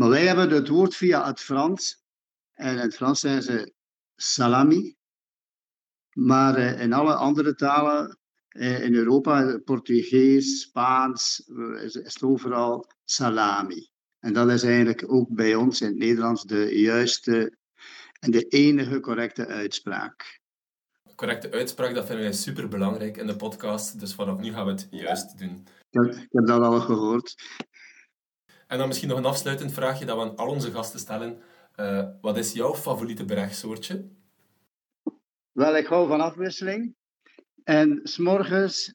[0.00, 2.04] Maar wij hebben het woord via het Frans.
[2.52, 3.72] En in het Frans zeggen ze
[4.16, 4.96] salami.
[6.12, 12.22] Maar eh, in alle andere talen eh, in Europa, Portugees, Spaans, eh, is, is het
[12.22, 13.90] overal salami.
[14.18, 17.56] En dat is eigenlijk ook bij ons in het Nederlands de juiste
[18.20, 20.40] en de enige correcte uitspraak.
[21.14, 24.00] Correcte uitspraak, dat vinden wij super belangrijk in de podcast.
[24.00, 25.66] Dus vanaf nu gaan we het juist doen.
[25.90, 27.34] Ik heb, ik heb dat al gehoord.
[28.70, 31.40] En dan misschien nog een afsluitend vraagje dat we aan al onze gasten stellen.
[31.74, 34.08] Eh, wat is jouw favoriete berechtsoortje?
[35.52, 36.94] Wel, ik hou van afwisseling.
[37.64, 38.94] En s'morgens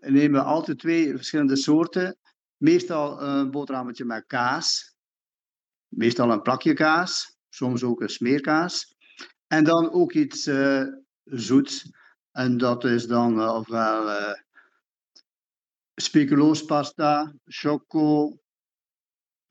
[0.00, 2.16] nemen we altijd twee verschillende soorten.
[2.56, 4.94] Meestal een boterhammetje met kaas.
[5.88, 7.36] Meestal een plakje kaas.
[7.48, 8.94] Soms ook een smeerkaas.
[9.46, 10.84] En dan ook iets eh,
[11.24, 11.90] zoets.
[12.30, 14.40] En dat is dan eh, ofwel eh
[15.94, 18.36] speculoospasta, choco,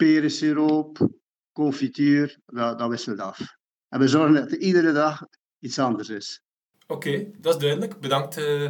[0.01, 1.09] perensiroop,
[1.51, 2.37] confituur.
[2.45, 3.39] Dat, dat wisselt af.
[3.89, 5.23] En we zorgen dat er iedere dag
[5.59, 6.41] iets anders is.
[6.87, 7.99] Oké, dat is duidelijk.
[7.99, 8.69] Bedankt, eh,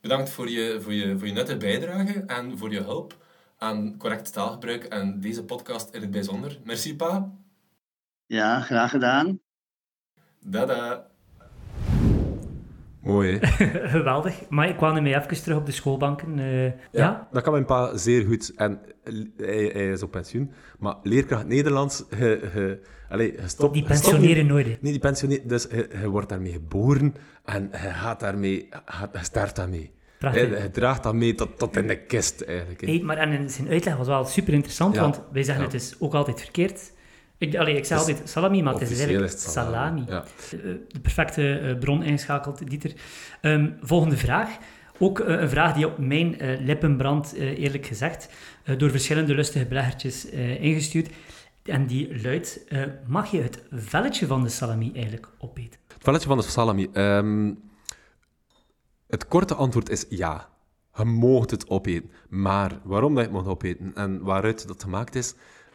[0.00, 3.24] bedankt voor, je, voor, je, voor je nette bijdrage en voor je hulp
[3.56, 6.60] aan correct taalgebruik en deze podcast in het bijzonder.
[6.64, 7.32] Merci, pa.
[8.26, 9.40] Ja, graag gedaan.
[10.40, 11.13] Dada.
[13.04, 13.38] Mooi?
[13.96, 14.34] Geweldig.
[14.48, 16.38] Maar ik kwam ermee even terug op de schoolbanken.
[16.38, 17.28] eh, ja?
[17.32, 18.52] Dat kan mijn pa zeer goed.
[18.56, 18.80] En
[19.36, 20.50] hij, hij is op pensioen.
[20.78, 23.74] Maar leerkracht Nederlands, je, je, allee, je stopt...
[23.74, 24.66] Die pensioneren nooit.
[24.66, 25.48] Nee, die pensioneren.
[25.48, 27.14] Dus je, je wordt daarmee geboren
[27.44, 28.52] en je gaat daarmee...
[28.70, 29.92] Je, je start daarmee.
[30.18, 30.62] Prachtig.
[30.62, 32.80] Je draagt dat mee tot, tot in de kist, eigenlijk.
[32.80, 35.00] Hey, maar en zijn uitleg was wel super interessant, Ja.
[35.00, 35.70] want wij zeggen Ja.
[35.70, 36.92] het is ook altijd verkeerd.
[37.38, 40.04] Ik, allee, ik zeg Dus altijd salami, maar het is eigenlijk is het salami.
[40.06, 40.10] salami.
[40.10, 40.24] Ja.
[40.52, 42.92] Eh, De perfecte eh, bron inschakelt, Dieter.
[43.40, 44.56] Ehm, volgende vraag.
[44.98, 48.28] Ook eh, een vraag die op mijn eh, lippen brandt, eh, eerlijk gezegd,
[48.64, 51.10] eh, door verschillende lustige beleggertjes eh, ingestuurd.
[51.62, 55.80] En die luidt, eh, mag je het velletje van de salami eigenlijk opeten?
[55.92, 56.88] Het velletje van de salami.
[56.92, 57.52] Ehm,
[59.06, 60.48] het korte antwoord is ja.
[60.96, 62.10] Je moogt het opeten.
[62.28, 65.34] Maar waarom dat je het mag opeten en waaruit dat gemaakt is,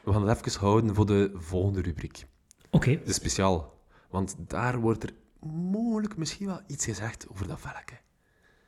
[0.10, 2.26] we gaan het even houden voor de volgende rubriek.
[2.70, 3.78] Oké, De speciaal.
[4.10, 5.10] Want daar wordt er
[5.72, 7.96] mogelijk misschien wel iets gezegd over dat velletje.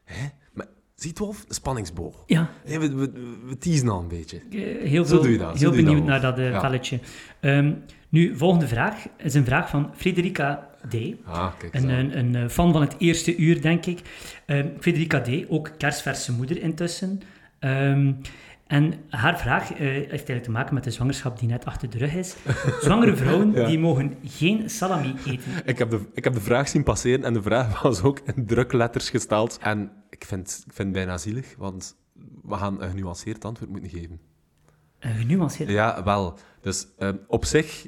[0.03, 0.27] Hè?
[0.53, 2.23] Maar ziet Wolf, de spanningsboog.
[2.25, 3.11] ja, we, we,
[3.45, 4.37] we teasen al een beetje.
[4.37, 6.49] Eh, heel, Zo veel, doe je dat, zo heel doe benieuwd dat, naar dat eh,
[6.49, 6.59] Ja.
[6.59, 6.99] velletje.
[7.39, 7.73] Ehm,
[8.09, 10.95] nu, volgende vraag is een vraag van Frederica D.
[11.25, 11.87] Ah, kijk Een, zo.
[11.87, 14.01] een, een eh, fan van het eerste uur, denk ik.
[14.45, 17.21] Ehm Frederica D., ook kerstverse moeder intussen.
[17.59, 18.13] Ehm,
[18.71, 21.97] en haar vraag eh, heeft eigenlijk te maken met de zwangerschap die net achter de
[21.97, 22.35] rug is.
[22.81, 23.65] Zwangere vrouwen Ja.
[23.67, 25.51] die mogen geen salami eten.
[25.65, 28.45] Ik heb, de, ik heb de vraag zien passeren en de vraag was ook in
[28.45, 29.57] drukletters gesteld.
[29.61, 31.95] En ik vind, ik vind het bijna zielig, want
[32.43, 34.19] we gaan een genuanceerd antwoord moeten geven.
[34.99, 35.69] Een genuanceerd.
[35.69, 36.37] Ja, wel.
[36.61, 37.87] Dus ehm, op zich,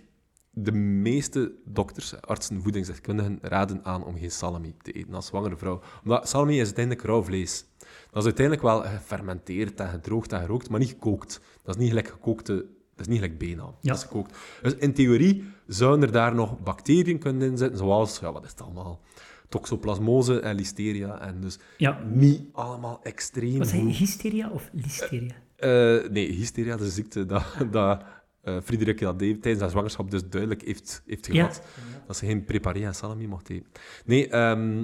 [0.50, 5.82] de meeste dokters, artsen, voedingsdeskundigen raden aan om geen salami te eten als zwangere vrouw.
[6.04, 7.66] Omdat salami is uiteindelijk rauw vlees.
[8.14, 11.42] Dat is uiteindelijk wel gefermenteerd en gedroogd en gerookt, maar niet gekookt.
[11.64, 12.54] Dat is niet gelijk gekookte...
[12.96, 13.64] Dat is niet gelijk bena.
[13.64, 13.74] Ja.
[13.82, 14.38] Dat is gekookt.
[14.62, 18.50] Dus in theorie zouden er daar nog bacteriën kunnen in zitten, zoals, ja, wat is
[18.52, 19.02] het allemaal?
[19.50, 21.20] Toxoplasmose en listeria.
[21.22, 22.00] En dus Ja.
[22.12, 23.96] niet allemaal extreem Wat goed.
[23.96, 25.32] hysteria of listeria?
[25.56, 28.04] Eh, nee, hysteria, dat is een ziekte dat, dat
[28.42, 31.34] eh Frederik dat deed tijdens haar zwangerschap dus duidelijk heeft, heeft Ja.
[31.34, 31.62] gehad.
[32.08, 33.72] Dat ze geen preparé en salami mocht eten.
[34.06, 34.84] Nee, ehm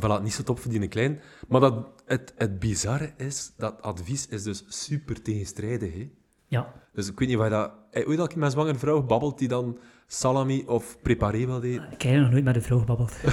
[0.00, 1.20] voilà, niet zo top verdienen klein.
[1.48, 5.94] Maar dat, het, het bizarre is, dat advies is dus super tegenstrijdig.
[5.94, 6.10] Hè?
[6.46, 6.72] Ja.
[6.92, 7.72] Dus ik weet niet je dat...
[7.90, 11.62] Heb je ooit al met een zwangere vrouw babbelt die dan salami of preparé wil
[11.62, 11.92] eten?
[11.92, 13.16] Ik heb nog nooit met een vrouw gebabbeld.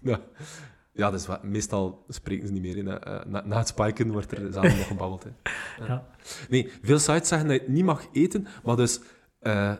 [0.00, 0.20] Ja,
[0.92, 2.84] ja dat is wat, meestal spreken ze niet meer.
[2.84, 2.98] Hè.
[2.98, 5.24] Eh, Na, na het spiken wordt er samen nog gebabbeld.
[5.24, 5.30] Hè.
[5.86, 6.06] Ja.
[6.48, 9.00] Nee, veel sites zeggen dat je het niet mag eten, maar dus
[9.38, 9.72] eh,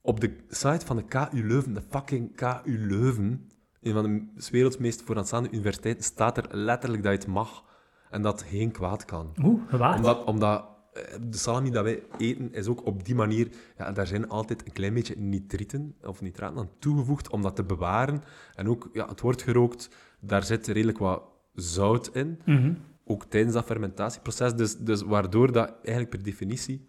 [0.00, 3.50] op de site van de KU Leuven, de fucking KU Leuven,
[3.86, 4.02] een van
[4.34, 7.64] de werelds meest vooraanstaande universiteiten, staat er letterlijk dat je het mag
[8.10, 9.32] en dat het geen kwaad kan.
[9.42, 9.96] Oeh, gewaagd.
[9.96, 14.06] Omdat, omdat eh, de salami dat wij eten is ook op die manier, ja, daar
[14.06, 18.22] zijn altijd een klein beetje nitrieten of nitraten aan toegevoegd om dat te bewaren.
[18.54, 19.88] En ook, ja, het wordt gerookt,
[20.20, 21.22] daar zit redelijk wat
[21.54, 22.74] zout in Mhm.
[23.04, 24.54] ook tijdens dat fermentatieproces.
[24.54, 26.88] Dus, dus waardoor dat eigenlijk per definitie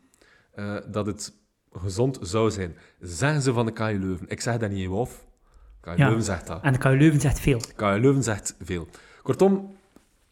[0.52, 1.34] eh, dat het
[1.72, 2.76] gezond zou zijn.
[3.00, 4.28] Zeggen ze van de KU Leuven.
[4.30, 5.27] Ik zeg dat niet, Wolf.
[5.80, 6.08] KU Ja.
[6.08, 6.62] Leuven zegt dat.
[6.63, 7.62] En KU Leuven zegt veel.
[7.76, 8.88] KU Leuven zegt veel.
[9.22, 9.76] Kortom,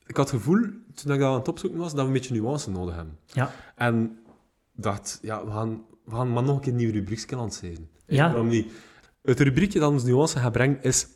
[0.05, 0.61] ik had het gevoel,
[0.93, 3.17] toen ik dat aan het opzoeken was, dat we een beetje nuance nodig hebben.
[3.25, 3.51] Ja.
[3.75, 4.19] En
[4.73, 7.89] dacht, ja, we gaan, we gaan maar nog een keer een nieuw rubriekje lanceren.
[8.05, 8.27] Ja.
[8.27, 8.71] Waarom niet?
[9.21, 11.07] Het rubriekje dat ons nuance gaat brengen is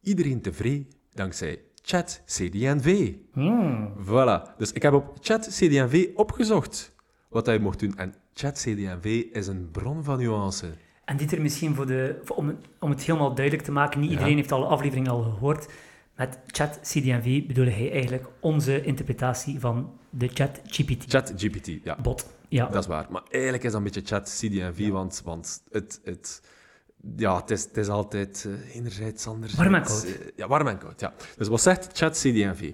[0.00, 3.14] iedereen tevreden dankzij Chat CDNV.
[3.32, 3.92] Hmm.
[4.04, 4.56] Voilà.
[4.56, 6.94] Dus ik heb op Chat CDNV opgezocht
[7.28, 7.96] wat hij mocht doen.
[7.96, 10.66] En Chat CDNV is een bron van nuance.
[11.08, 14.14] En dit er misschien voor de, om, om het helemaal duidelijk te maken, niet Ja.
[14.16, 15.68] iedereen heeft alle afleveringen al gehoord.
[16.16, 21.04] Met chat CDNV bedoel hij eigenlijk onze interpretatie van de chat GPT.
[21.08, 21.96] Chat GPT, ja.
[22.02, 22.34] Bot.
[22.48, 22.66] Ja.
[22.66, 23.06] Dat is waar.
[23.10, 26.42] Maar eigenlijk is dat een beetje Chat CDNV, want, want het, het,
[27.16, 29.62] ja, het, is, het is altijd eh, enerzijds, anderzijds...
[29.62, 30.04] Warm en koud.
[30.04, 31.12] eh, ja, warm en koud, ja.
[31.36, 32.72] Dus wat zegt Chat CDNV?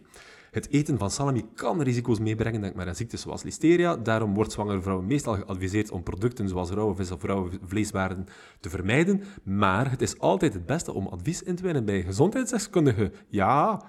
[0.55, 3.97] Het eten van salami kan risico's meebrengen, denk maar aan ziektes zoals listeria.
[3.97, 8.27] Daarom wordt zwangere vrouwen meestal geadviseerd om producten zoals rauwe vis of rauwe vleeswaren
[8.61, 9.23] te vermijden.
[9.43, 13.13] Maar het is altijd het beste om advies in te winnen bij gezondheidsdeskundigen.
[13.29, 13.83] Ja,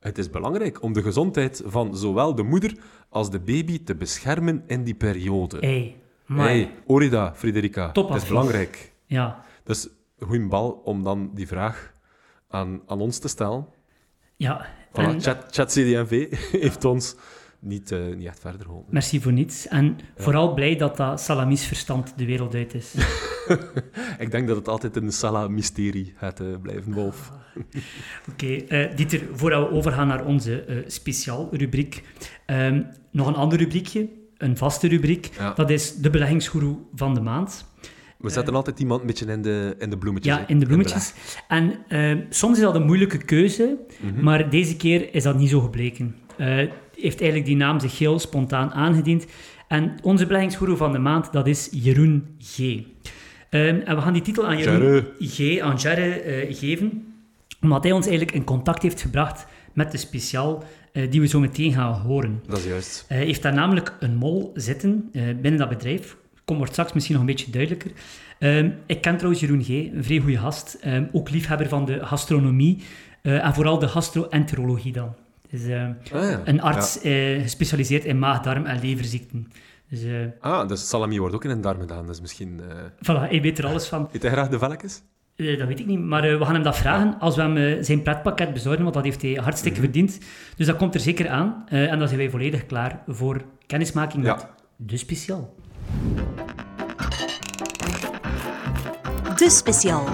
[0.00, 2.78] het is belangrijk om de gezondheid van zowel de moeder
[3.08, 5.58] als de baby te beschermen in die periode.
[5.58, 7.92] Hey, maar Hey, Orida, Frederica.
[7.92, 8.92] Top het is belangrijk.
[9.06, 9.44] ja.
[9.64, 11.92] Dus een goede bal om dan die vraag
[12.48, 13.66] aan, aan ons te stellen.
[14.36, 14.66] Ja.
[14.92, 16.26] Voilà, chat, chat CDMV
[16.60, 17.16] heeft ons
[17.58, 18.92] niet, eh, niet echt verder geholpen.
[18.92, 19.68] merci voor niets.
[19.68, 22.94] En vooral blij dat dat salamisverstand de wereld uit is.
[24.18, 27.32] Ik denk dat het altijd een Sala-mysterie gaat eh, blijven, Wolf.
[28.30, 32.02] Oké, eh, Dieter, voordat we overgaan naar onze speciaal rubriek,
[32.46, 35.30] ehm, nog een ander rubriekje, een vaste rubriek.
[35.38, 35.52] Ja.
[35.52, 37.66] Dat is de beleggingsgoeroe van de maand.
[38.18, 40.34] We zetten altijd iemand een beetje in de, in de bloemetjes.
[40.34, 41.14] Ja, in de bloemetjes.
[41.48, 44.24] En ehm, soms is dat een moeilijke keuze, Mhm.
[44.24, 46.16] maar deze keer is dat niet zo gebleken.
[46.36, 46.46] Eh,
[46.94, 49.26] heeft eigenlijk die naam zich heel spontaan aangediend.
[49.68, 52.58] En onze beleggingsgoeroe van de maand, dat is Jeroen G.
[52.58, 55.04] Ehm, en we gaan die titel aan Jeroen.
[55.20, 55.58] G.
[55.60, 57.14] aan eh, geven,
[57.60, 61.40] omdat hij ons eigenlijk in contact heeft gebracht met de speciaal eh, die we zo
[61.40, 62.42] meteen gaan horen.
[62.46, 63.04] Dat is juist.
[63.08, 66.16] Hij heeft daar namelijk een mol zitten eh, binnen dat bedrijf.
[66.48, 67.90] Kom wordt straks misschien nog een beetje duidelijker.
[68.38, 70.78] Ehm, ik ken trouwens Jeroen G., een vrij goede gast.
[70.80, 72.82] Ehm, ook liefhebber van de gastronomie
[73.22, 75.14] eh, en vooral de gastroenterologie dan.
[75.50, 75.90] Dus, eh, Ah,
[76.30, 76.40] ja.
[76.44, 79.52] een arts eh, gespecialiseerd in maag, darm en leverziekten.
[79.88, 82.06] Dus eh, Ah, dus salami wordt ook in een darm gedaan.
[82.06, 82.60] Dus misschien...
[82.94, 84.08] voilà, hij weet er alles van.
[84.12, 85.02] eet hij graag de?
[85.36, 88.02] Eh, dat weet ik niet, maar we gaan hem dat vragen als we hem zijn
[88.02, 90.18] pretpakket bezorgen, want dat heeft hij hartstikke verdiend.
[90.56, 91.64] Dus dat komt er zeker aan.
[91.68, 94.34] en dan zijn wij volledig klaar voor kennismaking Ja.
[94.34, 95.54] met de speciaal.
[99.38, 100.04] De speciaal.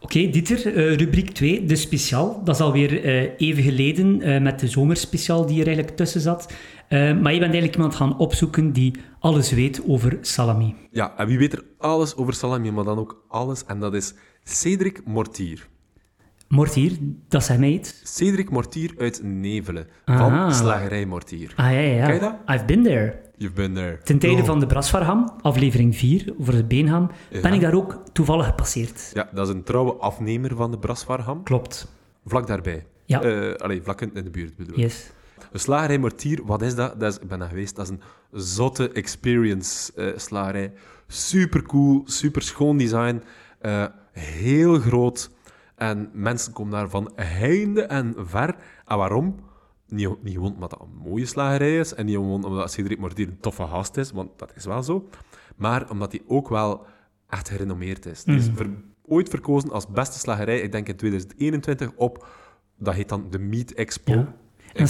[0.00, 2.40] Oké, Dieter, eh, rubriek 2, de speciaal.
[2.44, 6.52] Dat is alweer eh even geleden eh, met de zomerspeciaal die er eigenlijk tussen zat.
[6.88, 10.74] Eh, maar je bent eigenlijk iemand gaan opzoeken die alles weet over salami.
[10.90, 13.64] Ja, en wie weet er alles over salami, maar dan ook alles.
[13.64, 15.68] En dat is Cedric Mortier.
[16.48, 16.92] Mortier,
[17.28, 18.00] dat zijn mij iets.
[18.04, 19.86] Cedric Mortier uit Nevelen.
[20.04, 21.52] Van Slagerij Mortier.
[21.56, 22.04] Ah ja, ja, ja.
[22.06, 22.34] Ken je dat?
[22.48, 23.25] I've been there.
[23.36, 23.98] You've been there.
[24.04, 24.46] Ten tijde Oh.
[24.46, 27.10] van de Brasvarham, aflevering 4, over het beenham,
[27.42, 29.10] ben ik daar ook toevallig gepasseerd.
[29.12, 31.42] Ja, dat is een trouwe afnemer van de Brasvarham.
[31.42, 31.92] Klopt.
[32.26, 32.86] Vlak daarbij.
[33.04, 33.22] Ja.
[33.22, 34.80] Eh, allee, vlakken in de buurt bedoel ik.
[34.80, 35.10] Yes.
[35.52, 37.00] Een slagerij Mortier, wat is dat?
[37.00, 37.76] dat is, ik ben daar geweest.
[37.76, 38.00] Dat is een
[38.40, 40.72] zotte experience eh slagerij.
[41.06, 43.22] Super cool, super schoon design.
[43.58, 45.30] eh, heel groot.
[45.76, 48.54] En mensen komen daar van heinde en ver.
[48.84, 49.34] En waarom?
[49.88, 51.94] Niet, niet gewoon omdat dat een mooie slagerij is.
[51.94, 55.08] En niet gewoon omdat Cedric Mortier een toffe gast is, want dat is wel zo.
[55.56, 56.86] Maar omdat hij ook wel
[57.28, 58.24] echt gerenommeerd is.
[58.24, 62.26] Die is ver- ooit verkozen als beste slagerij, ik denk in 2021, op...
[62.78, 64.12] Dat heet dan de Meat Expo.
[64.12, 64.34] Ja.
[64.72, 64.86] En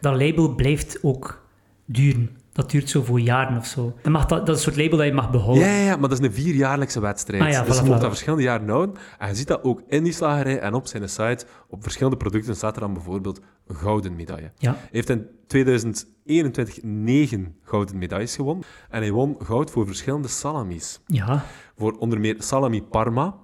[0.00, 1.46] dat label blijft ook
[1.84, 2.37] duren.
[2.58, 3.94] Dat duurt zo voor jaren of zo.
[4.04, 5.64] Mag dat, dat is een soort label dat je mag behouden.
[5.64, 7.42] Ja, ja, ja, maar dat is een vierjaarlijkse wedstrijd.
[7.42, 8.96] Ah ja, dus voilà, je dat verschillende jaren houden.
[9.18, 11.46] En je ziet dat ook in die slagerij en op zijn site.
[11.68, 14.52] Op verschillende producten staat er dan bijvoorbeeld een gouden medaille.
[14.56, 14.72] Ja.
[14.72, 18.64] Hij heeft in 2021 negen gouden medailles gewonnen.
[18.90, 21.00] En hij won goud voor verschillende salamis.
[21.06, 21.44] Ja.
[21.76, 23.34] Voor onder meer salami Parma,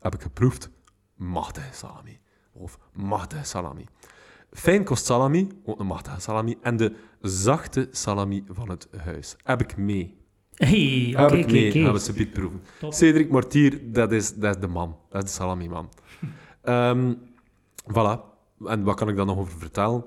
[0.00, 0.70] heb ik geproefd,
[1.14, 2.20] machtige salami.
[2.52, 3.84] Of machtige salami.
[4.52, 6.56] Fijnkost salami, ook een machtige salami.
[6.62, 9.36] En de zachte salami van het huis.
[9.42, 10.18] Heb ik mee.
[10.54, 11.80] Hey, oké, Heb ik oké, mee, oké.
[11.80, 12.62] gaan we ze biet proeven.
[12.78, 12.92] Top.
[12.92, 14.96] Cedric Mortier, dat is, dat is de man.
[15.08, 15.88] Dat is de salami-man.
[16.62, 17.14] Ehm,
[17.92, 18.20] voilà.
[18.66, 20.04] En wat kan ik daar nog over vertellen?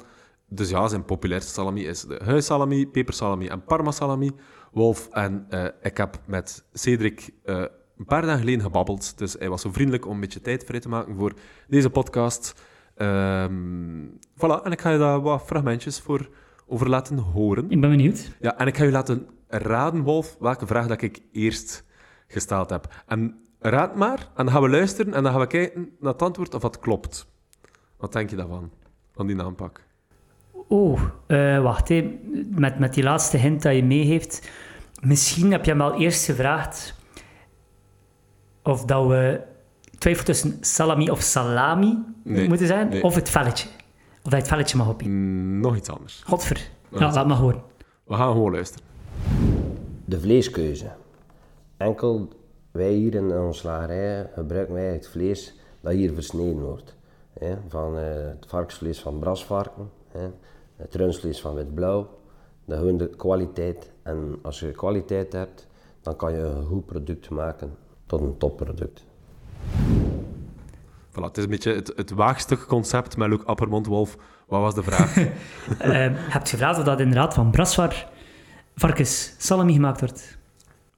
[0.49, 4.32] Dus ja, zijn populairste salami is de huissalami, pepersalami en parmasalami.
[4.71, 7.63] Wolf en eh, ik heb met Cedric eh,
[7.97, 9.17] een paar dagen geleden gebabbeld.
[9.17, 11.34] Dus hij was zo vriendelijk om een beetje tijd vrij te maken voor
[11.67, 12.53] deze podcast.
[12.95, 16.29] Ehm, voilà, en ik ga je daar wat fragmentjes voor
[16.67, 17.69] over laten horen.
[17.69, 18.32] Ik ben benieuwd.
[18.39, 21.86] Ja, en ik ga je laten raden, Wolf, welke vraag dat ik eerst
[22.27, 23.03] gesteld heb.
[23.08, 26.21] En raad maar, en dan gaan we luisteren en dan gaan we kijken naar het
[26.21, 27.27] antwoord of dat klopt.
[27.97, 28.71] Wat denk je daarvan,
[29.12, 29.82] van die aanpak?
[30.67, 31.01] Oh,
[31.62, 31.89] wacht.
[31.89, 32.19] Hè.
[32.49, 34.49] Met, met die laatste hint dat je mee heeft.
[35.01, 36.95] Misschien heb je hem al eerst gevraagd
[38.63, 39.41] of dat we
[40.03, 43.03] twijfel tussen salami of salami Nee, moeten zijn, nee.
[43.03, 43.67] of het velletje.
[44.15, 45.11] Of dat je het velletje mag opeten.
[45.11, 46.23] Mm, nog iets anders.
[46.25, 46.69] Godver.
[46.89, 47.61] Ja, laat maar horen.
[48.03, 48.85] We gaan gewoon luisteren.
[50.05, 50.91] De vleeskeuze.
[51.77, 52.27] Enkel
[52.71, 56.95] wij hier in onze slagerij gebruiken wij het vlees dat hier versneden wordt.
[57.39, 60.27] Hè, van eh, het varkensvlees van brasvarken, hè,
[60.75, 62.09] het rundvlees van wit-blauw.
[62.65, 63.91] Dat gewoon de kwaliteit.
[64.01, 65.67] En als je kwaliteit hebt,
[66.01, 69.05] dan kan je een goed product maken tot een topproduct.
[71.12, 74.17] Voilà, het is een beetje het, het waagstuk concept met Luc Appermond, Wolf.
[74.47, 75.17] Wat was de vraag?
[75.80, 78.10] Eh, heb je gevraagd of dat inderdaad van brasvar
[78.76, 80.38] varkens salami gemaakt wordt?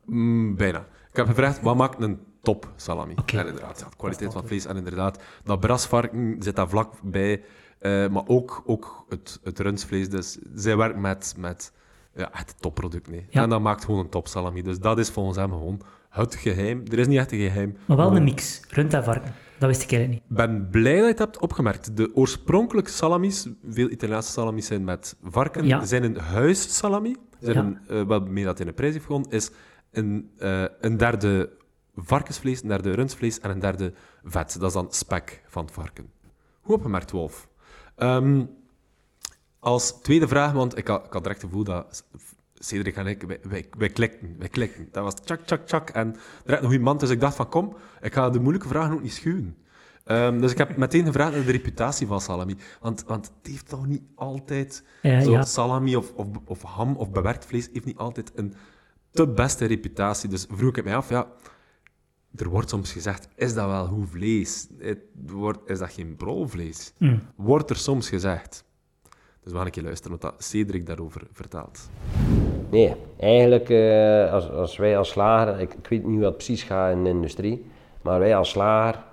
[0.06, 0.80] Mm, bijna.
[1.10, 3.14] Ik heb gevraagd, wat maakt een top salami?
[3.26, 4.66] En inderdaad, ja, de kwaliteit van vlees.
[4.66, 7.44] En inderdaad, dat brasvarken zit daar vlak bij.
[7.80, 10.10] eh, maar ook, ook het, het rundsvlees.
[10.10, 11.72] Dus zij werkt met, met
[12.16, 13.08] ja, het topproduct.
[13.10, 13.26] Nee.
[13.30, 13.42] Ja.
[13.44, 14.62] En dat maakt gewoon een top salami.
[14.62, 15.82] Dus dat is volgens hem gewoon
[16.16, 16.84] het geheim.
[16.92, 17.78] Er is niet echt een geheim.
[17.86, 19.34] Maar wel een mix, rund en varken.
[19.60, 20.40] Dat wist ik eigenlijk niet.
[20.40, 21.98] Ik ben blij dat je het hebt opgemerkt.
[21.98, 25.86] De oorspronkelijke salamis, veel Italiaanse salamis zijn met varken, Ja.
[25.86, 27.16] zijn een huissalami.
[27.40, 27.62] Zijn Ja.
[27.64, 29.52] een, eh, waarmee dat in de prijs heeft gewonnen, is
[29.92, 31.50] een, eh, een derde
[31.96, 34.60] varkensvlees, een derde rundsvlees en een derde vet.
[34.60, 36.10] Dat is dan spek van het varken.
[36.62, 37.48] Goed opgemerkt, Wolf.
[37.96, 38.46] Ehm,
[39.60, 42.06] als tweede vraag, want ik had, ik had direct het gevoel dat
[42.60, 44.88] Cedric en ik, wij, wij, wij klikten, wij klikten.
[44.92, 45.90] Dat was tjak, tjak, tjak.
[45.90, 46.16] En
[46.46, 49.02] er had nog iemand, dus ik dacht van kom, ik ga de moeilijke vragen ook
[49.02, 49.58] niet schuwen.
[50.04, 52.56] Ehm, dus ik heb meteen gevraagd naar de reputatie van salami.
[52.80, 54.84] Want, want het heeft toch niet altijd...
[55.02, 55.44] Zo ja.
[55.44, 58.54] Salami of, of, of ham of bewerkt vlees heeft niet altijd een
[59.12, 60.30] te beste reputatie.
[60.30, 61.28] Dus vroeg ik mij af, ja...
[62.36, 64.68] Er wordt soms gezegd, is dat wel goed vlees?
[64.78, 66.94] Het wordt, is dat geen brolvlees?
[66.98, 67.22] Mm.
[67.36, 68.66] Wordt er soms gezegd.
[69.46, 71.90] Dus we gaan een keer luisteren wat dat Cedric daarover vertelt.
[72.70, 77.04] Nee, eigenlijk eh, als, als wij als slager, ik, weet niet wat precies gaat in
[77.04, 77.66] de industrie,
[78.02, 79.04] maar wij als slager,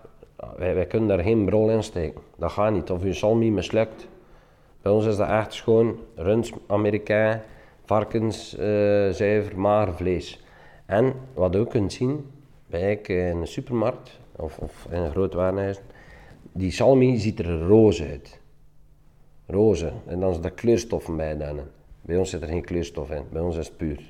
[0.57, 2.21] wij, wij kunnen daar geen brol in steken.
[2.37, 4.09] Dat gaat niet, of uw salmi mislukt.
[4.83, 7.41] Bij ons is dat echt gewoon rund, Amerikaan,
[7.85, 10.45] varkens, eh, mager vlees.
[10.87, 12.27] En wat je ook kunt zien,
[12.67, 15.81] bij ik in een supermarkt of, of in een groot warenhuis,
[16.53, 18.41] die salmi ziet er roze uit.
[19.47, 19.93] Roze.
[20.07, 21.61] En dan is er kleurstoffen bij dan.
[22.03, 23.23] Bij ons zit er geen kleurstof in.
[23.33, 24.01] Bij ons is het puur.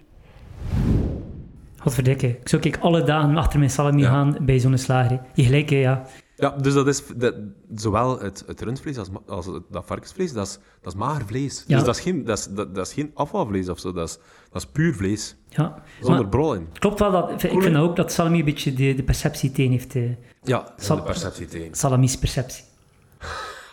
[1.79, 2.29] Godverdikke.
[2.29, 4.09] Ik zou kijk alle dagen achter mijn salami Ja.
[4.09, 5.21] gaan bij zo'n slager.
[5.35, 6.07] Je gelijk, hè, ja.
[6.37, 7.35] Ja, dus dat is dat,
[7.75, 11.65] zowel het, het rundvlees als, als het, dat varkensvlees, dat is, dat is mager vlees.
[11.67, 11.77] Ja.
[11.77, 14.19] Dus dat is, geen, dat, is, dat, dat is geen afvalvlees of zo, dat is,
[14.53, 15.37] dat is puur vlees.
[15.49, 15.83] ja.
[16.01, 16.69] Zonder Maar brol in.
[16.79, 17.31] klopt wel dat...
[17.43, 19.95] Ik vind ook dat salami een beetje de, de perceptie tegen heeft.
[19.95, 20.03] eh,
[20.43, 21.75] Ja, Sal- de perceptie tegen.
[21.75, 22.65] Salami's perceptie.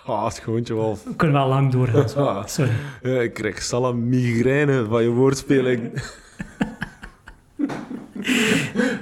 [0.09, 1.03] Ah, schoontje, Wolf.
[1.03, 2.09] We kunnen wel lang doorgaan.
[2.09, 2.25] zo.
[2.25, 2.45] Ah.
[2.45, 2.71] Sorry.
[3.01, 5.81] Ja, ik krijg salamigraine van je woordspeling.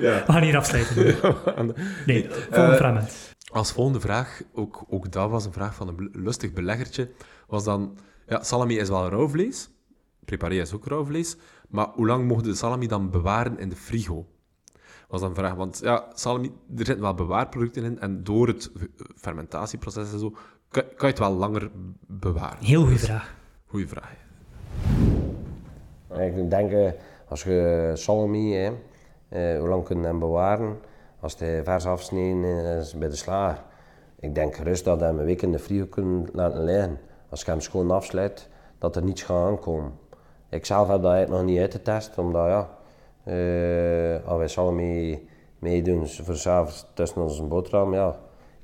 [0.06, 0.24] ja.
[0.26, 0.96] We gaan hier afsluiten.
[2.06, 3.36] Nee, volgende eh, fragment.
[3.52, 7.10] Als volgende vraag, ook, ook dat was een vraag van een lustig beleggertje,
[7.48, 7.98] was dan...
[8.28, 9.70] Ja, salami is wel rauw vlees.
[10.26, 11.38] Preparé is ook rauw vlees.
[11.70, 14.28] Maar hoe lang mogen de salami dan bewaren in de frigo?
[15.08, 15.54] Was dan een vraag.
[15.54, 18.00] Want ja, salami, er zitten wel bewaarproducten in.
[18.00, 18.72] En door het
[19.16, 20.36] fermentatieproces en zo,
[20.78, 21.70] kan, kan je het wel langer
[22.08, 22.66] bewaren.
[22.66, 23.36] Heel goede vraag.
[23.66, 24.16] Goeie vraag.
[26.20, 26.94] Ik denk,
[27.28, 28.72] als je salami, hè,
[29.30, 30.80] eh, hoe lang kun je hem bewaren?
[31.20, 33.64] Als het vers afsneden is bij de slager.
[34.20, 37.00] Ik denk gerust dat je hem een week in de frigo kunt laten liggen.
[37.30, 39.92] Als je hem schoon afsluit, dat er niets gaat aankomen.
[40.50, 42.70] Ik zelf heb dat eigenlijk nog niet uitgetest, omdat ja,
[43.24, 45.28] eh, als wij salami
[45.60, 48.16] meedoen voor s'avonds tussen onze boterham, ja,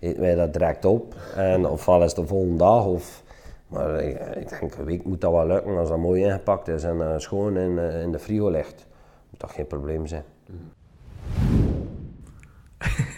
[0.03, 1.15] eten wij dat direct op.
[1.35, 3.23] En ofwel is het de volgende dag, of,
[3.67, 6.83] maar ik, ik denk een week moet dat wel lukken als dat mooi ingepakt is
[6.83, 8.87] en eh, schoon in, eh, in de frigo ligt.
[9.29, 10.23] Moet dat geen probleem zijn.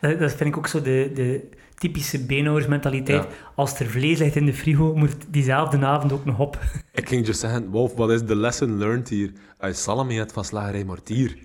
[0.00, 3.22] Dat, dat vind ik ook zo de, de typische beenhouwersmentaliteit.
[3.22, 3.28] Ja.
[3.54, 6.58] Als er vlees ligt in de frigo, moet het diezelfde avond ook nog op.
[6.92, 9.32] Ik ging just zeggen, Wolf, wat is de lesson learned hier?
[9.58, 11.36] Als je salami hebt van slagerij Mortier,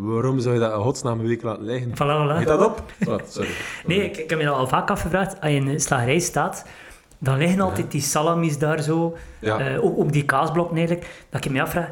[0.00, 1.90] waarom zou je dat in godsnaam een week laten liggen?
[1.90, 2.36] Voilà, voilà.
[2.38, 2.82] Heet dat op?
[2.98, 3.22] Wat?
[3.34, 3.50] Sorry.
[3.86, 5.40] Nee, ik, ik heb me dat al vaak afgevraagd.
[5.40, 6.66] Als je in een slagerij staat,
[7.18, 9.16] dan liggen altijd die salamis daar zo.
[9.40, 9.58] Ja.
[9.58, 11.26] eh, ook, ook die kaasblokken eigenlijk.
[11.30, 11.90] Dat ik me afvraag,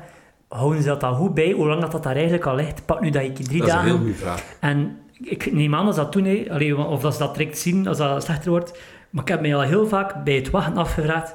[0.49, 1.51] houden ze dat dan goed bij?
[1.51, 2.87] Hoe lang dat, dat daar eigenlijk al ligt?
[2.87, 3.85] Pak nu dat ik drie Dat is een dagen...
[3.89, 4.45] heel goede vraag.
[4.61, 6.47] En ik neem aan dat ze dat doen, hè.
[6.51, 8.79] Allee, of dat ze dat direct zien, als dat slechter wordt.
[9.11, 11.35] Maar ik heb mij al heel vaak bij het wachten afgevraagd,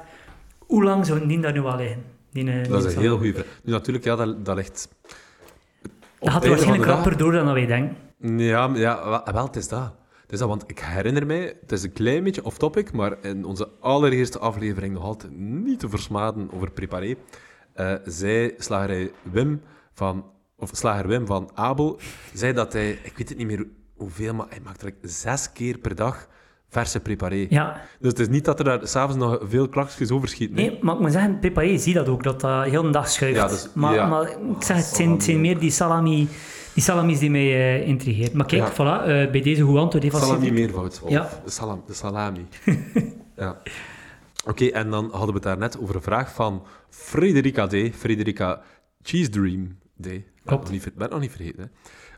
[0.58, 2.02] hoe lang zou die daar nu al liggen?
[2.32, 3.46] Die, eh, Dat is een heel goede vraag.
[3.62, 4.88] Nu, natuurlijk, ja, dat, dat ligt...
[6.24, 7.96] Dat einde waarschijnlijk rapper door dan wij denken.
[8.40, 9.94] Ja, ja wel, wel, het is dat.
[10.22, 13.44] Het is dat, want ik herinner mij, het is een klein beetje off-topic, maar in
[13.44, 17.14] onze allereerste aflevering nog altijd niet te versmaden over preparé,
[17.72, 19.62] eh zei slagerij Wim
[19.92, 20.24] van,
[20.56, 21.98] of slager Wim van Abel,
[22.34, 23.66] zei dat hij, ik weet het niet meer
[23.96, 26.28] hoeveel, maar hij maakt er zes keer per dag
[26.74, 27.46] verse preparé.
[27.48, 30.56] Ja, Dus het is niet dat er daar s'avonds nog veel klakjes over schieten.
[30.56, 30.62] hè.
[30.62, 33.36] nee, maar ik moet zeggen, preparé, zie dat ook, dat dat heel de dag schuift.
[33.36, 34.06] Ja, dus- maar, ja.
[34.06, 36.28] maar ik zeg, het zijn, het zijn meer die, salami,
[36.74, 38.32] die salamis die mij eh intrigeert.
[38.32, 38.72] Maar kijk, Ja.
[38.72, 40.12] voilà, eh, bij deze goed antwoord.
[40.12, 41.02] Salami meervoud.
[41.08, 41.28] Ja.
[41.44, 42.46] De, salam, de salami.
[43.36, 43.56] ja.
[44.46, 47.74] Oké, en dan hadden we het daar net over een vraag van Frederica D.
[47.96, 48.60] Frederica
[49.02, 50.06] Cheese Dream D.
[50.06, 51.62] Ik ben nog niet vergeten.
[51.62, 51.68] Hè.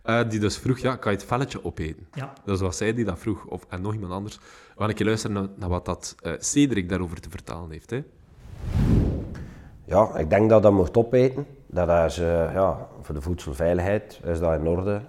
[0.07, 2.07] Eh, die dus vroeg, ja, kan je het velletje opeten?
[2.13, 2.33] Ja.
[2.45, 4.37] Dat was zij die dat vroeg, of, en nog iemand anders.
[4.37, 4.43] We
[4.77, 7.91] gaan een keer luisteren naar, naar wat dat eh, Cedric daarover te vertellen heeft.
[7.91, 8.03] Hè.
[9.85, 11.47] Ja, ik denk dat dat mocht opeten.
[11.67, 15.01] Dat is, eh, ja, voor de voedselveiligheid is dat in orde.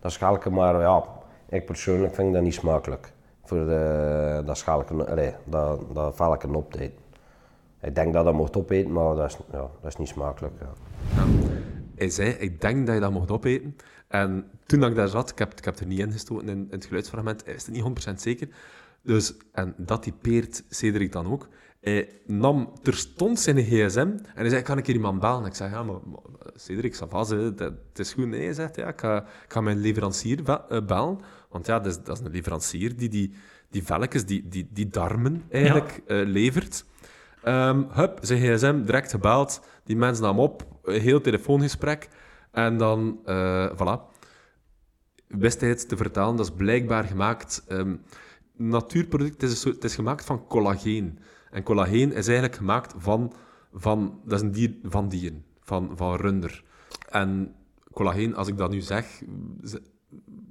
[0.00, 1.04] Dat schalke, maar ja,
[1.48, 3.12] ik persoonlijk vind dat niet smakelijk.
[3.44, 6.98] Voor de, dat schalke, allee, dat, dat velken op te eten.
[7.80, 10.54] Ik denk dat dat mocht opeten, maar dat is, ja, dat is niet smakelijk.
[10.60, 11.24] Ja.
[11.94, 13.76] Hij zei, ik denk dat je dat mocht opeten.
[14.12, 16.58] En toen dat ik daar zat, ik heb, ik heb er niet in gestoten in,
[16.58, 18.48] in het geluidsfragment, is het niet 100% zeker.
[19.02, 21.48] Dus, en dat typeert Cedric dan ook.
[21.80, 25.44] Hij nam terstond zijn gsm en hij zei, kan ik hier iemand bellen?
[25.44, 26.20] Ik zei, ja, maar, maar
[26.54, 28.26] Cedric, dat, het is goed.
[28.26, 31.18] Nee, hij zegt, ja, ik ga, ik ga mijn leverancier be- eh, bellen.
[31.50, 33.32] Want ja, dat is, dat is een leverancier die die,
[33.70, 36.84] die velkens, die, die, die darmen eigenlijk eh, levert.
[37.42, 39.60] Ehm hup, zijn gsm, direct gebeld.
[39.84, 42.08] Die mensen nam op, een heel telefoongesprek.
[42.52, 44.00] En dan, eh voilà.
[45.28, 47.64] Wist hij het te vertalen, dat is blijkbaar gemaakt...
[47.68, 47.96] ehm,
[48.56, 51.18] natuurproduct, het is, soort- het is gemaakt van collageen.
[51.50, 53.32] En collageen is eigenlijk gemaakt van...
[53.72, 56.64] van dat is een dier van dieren, van, van runder.
[57.10, 57.54] En
[57.92, 59.22] collageen, als ik dat nu zeg...
[59.64, 59.82] ze-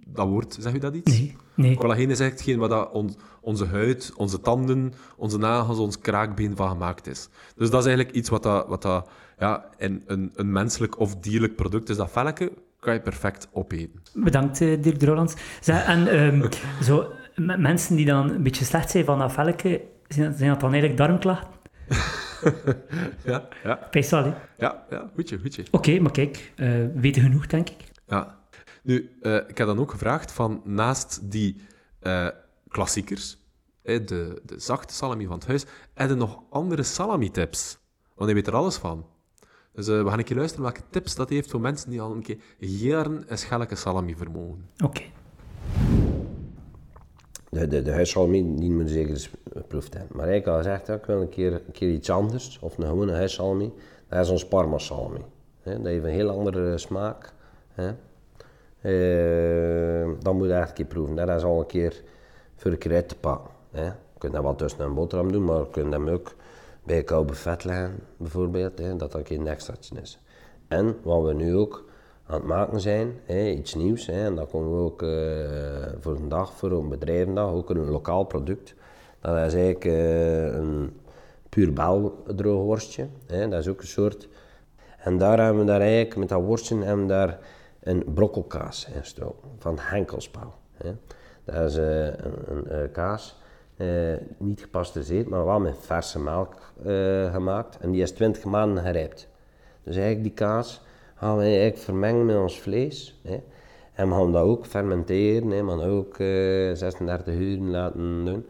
[0.07, 1.11] Dat woord, zeg u dat iets?
[1.11, 1.75] Nee, nee.
[1.75, 6.55] Collageen is echt hetgeen waar dat on- onze huid, onze tanden, onze nagels, ons kraakbeen
[6.55, 7.29] van gemaakt is.
[7.55, 9.09] Dus dat is eigenlijk iets wat, dat, wat dat,
[9.41, 11.97] ja, in een, een menselijk of dierlijk product is.
[11.97, 14.01] Dat velken kan je perfect opeten.
[14.13, 15.33] Bedankt, eh, Dirk de Rolands.
[15.61, 16.51] Zeg, en ehm,
[16.87, 20.59] zo, mensen die dan een beetje slecht zijn van dat velken, zijn dat, zijn dat
[20.59, 21.49] dan eigenlijk darmklachten?
[23.23, 24.33] Ja, ja, hè?
[24.57, 25.63] ja, ja goedje, goedje.
[25.71, 27.83] Oké, maar kijk, eh, we weten genoeg, denk ik.
[28.07, 28.39] Ja.
[28.83, 31.61] Nu, eh, ik heb dan ook gevraagd van naast die
[32.67, 33.37] klassiekers,
[33.81, 37.77] de, de zachte salami van het huis, heb je nog andere salami-tips?
[38.15, 39.05] Want hij weet er alles van.
[39.73, 42.11] Dus eh, we gaan een keer luisteren welke tips dat heeft voor mensen die al
[42.11, 44.69] een keer jaren een schelke salami vermogen.
[44.83, 45.01] Oké.
[47.49, 50.17] De, de, de huissalami, die moet je zeker geproefd hebben.
[50.17, 53.11] Maar ik had gezegd, ik wil een keer, een keer iets anders, of een gewone
[53.11, 53.73] huissalami.
[54.07, 55.19] Dat is ons parma salami.
[55.61, 57.33] Hè, dat heeft een heel andere smaak.
[57.73, 57.91] Hè.
[58.81, 61.15] Eh, dat moet je echt een keer proeven.
[61.15, 62.03] Dat is al een keer
[62.55, 63.51] voor een keer uit te pakken.
[63.71, 63.85] Hè.
[63.85, 66.35] Je kunt dat wel tussen een boterham doen, maar je kunt hem ook
[66.83, 67.65] bij koude vet
[68.17, 68.79] bijvoorbeeld.
[68.79, 70.19] Hè, dat dat een keer een extraatje is.
[70.67, 71.85] En wat we nu ook
[72.25, 74.05] aan het maken zijn, hè, iets nieuws.
[74.05, 77.89] Hè, en dat konden we ook eh, voor een dag, voor een bedrijvendag, ook een
[77.89, 78.75] lokaal product.
[79.19, 80.99] Dat is eigenlijk eh, een
[81.49, 83.07] puur bel droogworstje.
[83.25, 84.27] Hè, dat is ook een soort...
[84.97, 87.39] En daar hebben we daar eigenlijk, met dat worstje, hebben we daar
[87.83, 89.79] een brokkelkaas in gestoken, van.
[90.73, 90.91] Hè.
[91.43, 93.40] Dat is eh, een, een, kaas,
[93.81, 96.53] eh, niet gepasteuriseerd, maar wel met verse melk
[96.85, 97.77] eh, gemaakt.
[97.77, 99.27] En die is 20 maanden gerijpt.
[99.83, 100.81] Dus eigenlijk die kaas
[101.15, 103.19] gaan we eigenlijk vermengen met ons vlees.
[103.23, 103.39] Hè.
[103.93, 105.63] En we gaan dat ook fermenteren, hè.
[105.63, 108.45] we gaan ook eh 36 uur laten doen.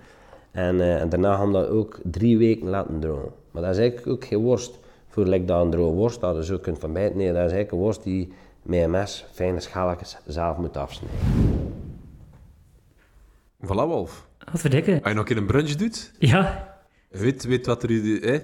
[0.52, 3.32] En, eh, en daarna gaan we dat ook drie weken laten drogen.
[3.52, 6.46] Maar dat is eigenlijk ook geen worst voor like dat een droge worst dat je
[6.46, 7.18] zo kunt verbijten.
[7.18, 11.20] Nee, dat is eigenlijk een worst die met een mes fijne schalletjes zelf moet afsnijden.
[13.66, 14.30] Voilà, Wolf.
[14.52, 14.94] Wat verdikken.
[14.94, 16.74] Als je nog een keer een brunch doet, Ja,
[17.10, 17.90] weet, weet wat er...
[18.24, 18.40] Eh,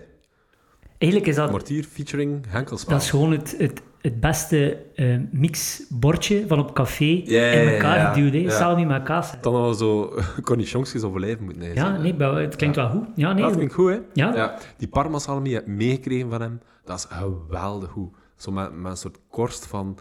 [0.98, 2.94] eigenlijk is dat, mortier featuring Henkelspel.
[2.94, 7.66] dat is gewoon het, het, het beste eh, mixbordje van op café Ja, ja, in
[7.68, 8.14] ja, elkaar ja.
[8.14, 8.34] geduwd.
[8.34, 8.50] hè.
[8.58, 9.34] Salami met kaas.
[9.42, 11.76] Dan al zo cornichonsjes of olijven moeten eten.
[11.76, 13.08] Ja, nee, maar het klinkt wel goed.
[13.16, 13.44] Ja, nee.
[13.44, 14.00] dat klinkt goed, hè?
[14.14, 14.58] Ja.
[14.78, 16.60] Die parmasalami heb ik meegekregen van hem.
[16.86, 18.14] Dat is geweldig goed.
[18.36, 19.98] Zo met, met een soort korst van...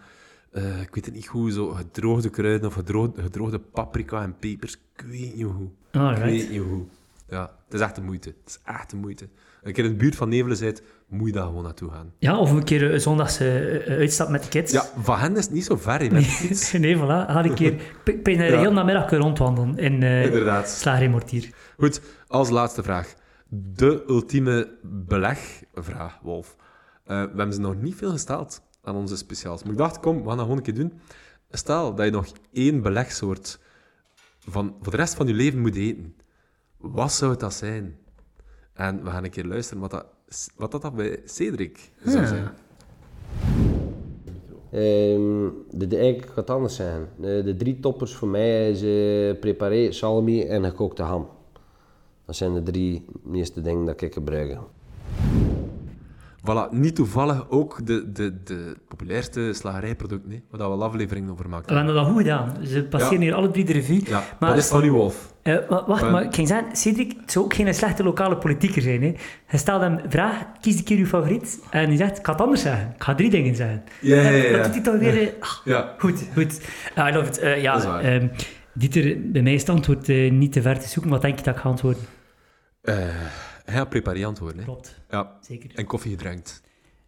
[0.52, 4.76] eh, ik weet het niet goed, zo gedroogde kruiden of gedroogde, gedroogde paprika en pepers.
[4.96, 5.68] Ik weet niet hoe.
[6.12, 6.84] Ik weet niet hoe.
[7.28, 8.28] Ja, het is echt de moeite.
[8.28, 9.28] Het is echt de moeite.
[9.62, 12.12] Een keer in de buurt van Nevelen bent, moet je daar gewoon naartoe gaan.
[12.18, 14.72] Ja, of een keer een zondagse eh, uitstap met de kids.
[14.72, 16.22] Ja, van hen is het niet zo ver, hè, met
[16.72, 17.00] de nee, voilà.
[17.06, 17.74] Ga een keer...
[18.04, 18.58] Ik ben er Ja.
[18.58, 20.68] heel namiddag kunnen rondwandelen in eh Inderdaad.
[20.68, 21.50] Slager in Mortier.
[21.78, 23.14] Goed, als laatste vraag.
[23.48, 26.56] De ultieme belegvraag, Wolf.
[27.04, 29.62] Eh, we hebben ze nog niet veel gesteld aan onze speciaals.
[29.62, 30.92] Maar ik dacht, kom, we gaan dat gewoon een keer doen.
[31.50, 33.58] Stel dat je nog één belegsoort
[34.46, 36.14] van, voor de rest van je leven moet eten.
[36.76, 37.96] Wat zou dat zijn?
[38.72, 40.06] En we gaan een keer luisteren wat dat,
[40.56, 42.48] wat dat, dat bij Cedric zou zijn.
[44.70, 47.08] Ehm, de, de, eigenlijk gaat het anders zijn.
[47.16, 51.28] De, de drie toppers voor mij is eh preparé, salami en gekookte ham.
[52.24, 54.58] Dat zijn de drie meeste dingen dat ik gebruik.
[56.50, 61.48] Voilà, niet toevallig ook de, de, de populairste slagerijproduct, nee, waar we al afleveringen over
[61.48, 61.68] maken.
[61.68, 62.54] We hebben dat goed gedaan.
[62.62, 63.20] Ze passeren Ja.
[63.24, 64.00] hier alle drie de revue.
[64.06, 65.32] Ja, maar, dat is u, Wolf.
[65.42, 66.12] eh, wa- wacht, Eh.
[66.12, 69.02] maar ik ging zeggen, Cedric, het zou ook geen slechte lokale politieker zijn.
[69.02, 69.14] Hè.
[69.50, 71.60] Je stelt hem een vraag, kies een keer je favoriet.
[71.70, 72.92] En hij zegt, ik ga het anders zeggen.
[72.96, 73.82] Ik ga drie dingen zeggen.
[74.00, 74.52] Ja, ja, ja.
[74.56, 75.34] Dat doet hij toch weer...
[75.64, 75.94] Ja.
[75.98, 76.60] Goed, goed.
[76.94, 77.38] Ah, I love it.
[77.38, 78.28] Eh, ja, ehm,
[78.74, 81.10] Dieter, bij mij is het antwoord niet te ver te zoeken.
[81.10, 82.02] Wat denk je dat ik ga antwoorden?
[82.82, 82.96] Eh,
[83.66, 84.64] hij gaat preparé antwoorden, hè.
[84.64, 85.70] Klopt, Ja, zeker.
[85.74, 86.62] en koffie gedrenkt.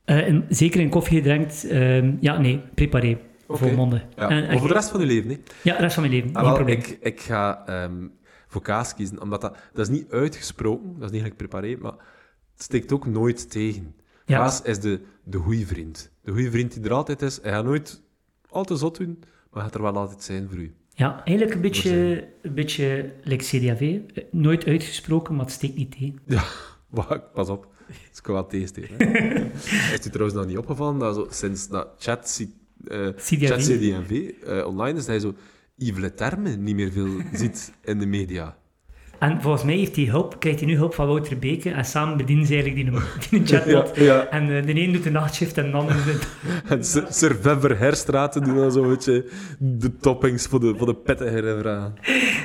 [0.05, 1.65] Eh, en zeker een koffie gedrenkt.
[1.65, 3.19] ehm, ja, nee, preparé.
[3.49, 4.03] Voor monden.
[4.17, 4.29] Ja.
[4.31, 5.37] En- voor de rest van je leven, hè.
[5.63, 6.33] Ja, de rest van mijn leven.
[6.37, 6.79] Ah, wel, probleem.
[6.79, 8.07] ik, ik ga ehm,
[8.47, 11.93] voor kaas kiezen, omdat dat, dat is niet uitgesproken, dat is niet gelijk preparé, maar
[12.53, 13.95] het steekt ook nooit tegen.
[14.27, 14.39] Ja.
[14.39, 16.11] Kaas is de, de goede vriend.
[16.23, 17.39] De goede vriend die er altijd is.
[17.43, 18.03] Hij gaat nooit
[18.49, 20.75] al te zot doen, maar gaat er wel altijd zijn voor u.
[20.99, 23.80] Ja, eigenlijk een beetje, een beetje like CDAV.
[24.14, 26.18] Eh, Nooit uitgesproken, maar het steekt niet tegen.
[26.26, 26.44] Ja,
[26.88, 27.66] wacht, pas op.
[27.86, 28.94] Het wel tegensteken.
[28.99, 29.44] hè.
[29.94, 32.46] is u trouwens nog niet opgevallen dat zo, sinds dat chat,
[32.86, 33.49] eh CDV.
[33.49, 33.66] chat
[34.46, 35.34] eh, online is, dat je zo
[35.76, 38.58] Yves termen niet meer veel ziet in de media.
[39.19, 41.71] En volgens mij heeft hij hulp, krijgt hij nu hulp van Wouter Beke.
[41.71, 43.01] En samen bedienen ze eigenlijk die,
[43.45, 43.97] die chatbot.
[43.97, 44.27] Ja, ja.
[44.29, 46.29] En eh, de een doet de nachtshift en de ander doet...
[46.73, 50.95] En Sir Sir Weber Herstraten doen dan zo'n beetje de toppings voor de, voor de
[50.95, 51.95] pittigere vragen.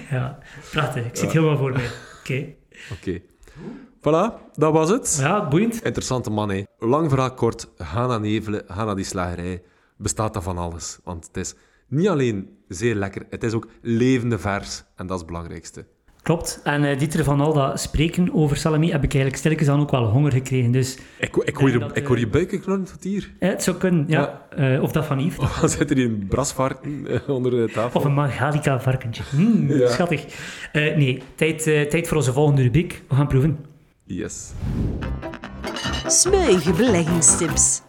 [0.09, 0.37] Ja,
[0.71, 1.05] prachtig.
[1.05, 1.89] Ik zit helemaal voor mij.
[2.19, 2.45] Oké.
[2.91, 3.19] Oké.
[3.99, 5.17] Voilà, dat was het.
[5.19, 5.83] Ja, boeiend.
[5.83, 6.63] Interessante man, hè.
[6.79, 9.61] Lang verhaal kort, ga naar Nevelen, ga naar die slagerij.
[9.97, 10.99] Bestaat dat van alles.
[11.03, 11.55] Want het is
[11.87, 14.83] niet alleen zeer lekker, het is ook levende vers.
[14.95, 15.85] En dat is het belangrijkste.
[16.23, 16.59] Klopt.
[16.63, 19.91] En eh Dieter, van al dat spreken over salami heb ik eigenlijk stilletjes aan ook
[19.91, 20.71] wel honger gekregen.
[20.71, 23.31] Dus Ik, ik, hoor, je, dat, ik hoor eh, je buiken knorren tot hier.
[23.39, 24.41] eh, het zou kunnen, ja.
[24.55, 25.37] Eh, of dat van Yves.
[25.37, 27.99] Of dan zit er hier een brasvarken eh, onder de tafel.
[27.99, 29.23] Of een Magalica varkentje.
[29.31, 29.89] Mm, Ja.
[29.89, 30.25] Schattig.
[30.71, 33.03] Eh, nee, tijd, eh, tijd voor onze volgende rubriek.
[33.09, 33.57] We gaan proeven.
[34.03, 34.51] Yes.
[36.07, 37.81] Smeuïge beleggingstips.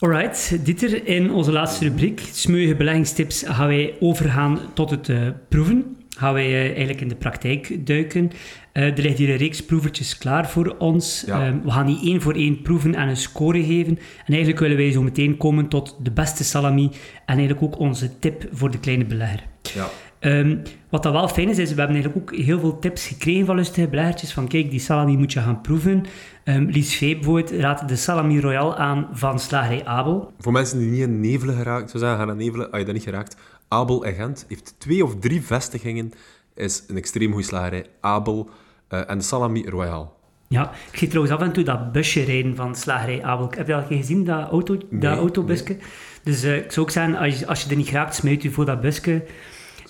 [0.00, 5.16] Alright, Dieter, in onze laatste rubriek, smeuïge beleggingstips, gaan wij overgaan tot het eh,
[5.48, 5.96] proeven.
[6.16, 8.30] Gaan wij eh, eigenlijk in de praktijk duiken.
[8.72, 11.24] Eh, er ligt hier een reeks proevertjes klaar voor ons.
[11.26, 11.46] Ja.
[11.46, 13.98] Ehm, we gaan die één voor één proeven en een score geven.
[13.98, 16.90] En eigenlijk willen wij zo meteen komen tot de beste salami
[17.26, 19.42] en eigenlijk ook onze tip voor de kleine belegger.
[19.74, 19.88] Ja.
[20.18, 20.56] Ehm,
[20.88, 23.56] wat dat wel fijn is, is we hebben eigenlijk ook heel veel tips gekregen van
[23.56, 24.32] lustige beleggertjes.
[24.32, 26.04] Van kijk, die salami moet je gaan proeven.
[26.44, 30.32] Ehm Lies Vee bijvoorbeeld raadt de salami royal aan van slagerij Abel.
[30.38, 32.94] Voor mensen die niet in Nevelen geraakt, zou zeggen, ga naar Nevelen, als je dat
[32.94, 33.36] niet geraakt.
[33.68, 36.12] Abel en Gent heeft twee of drie vestigingen,
[36.54, 37.86] is een extreem goede slagerij.
[38.00, 38.48] Abel
[38.88, 40.16] eh, en de Salami Royal.
[40.48, 43.54] Ja, ik zie trouwens af en toe dat busje rijden van slagerij Abelk.
[43.56, 45.76] Heb je dat al gezien, dat, auto, dat Nee, autobusje?
[46.22, 48.50] Dus eh, ik zou ook zeggen, als je, als je er niet graapt, smijt je
[48.50, 49.24] voor dat busje.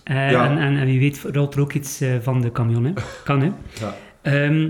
[0.04, 0.44] Eh, Ja.
[0.50, 2.84] en, en, en wie weet rolt er ook iets van de camion.
[2.84, 2.92] Hè.
[3.24, 3.50] Kan, hè?
[3.80, 3.96] Ja.
[4.22, 4.68] Ehm,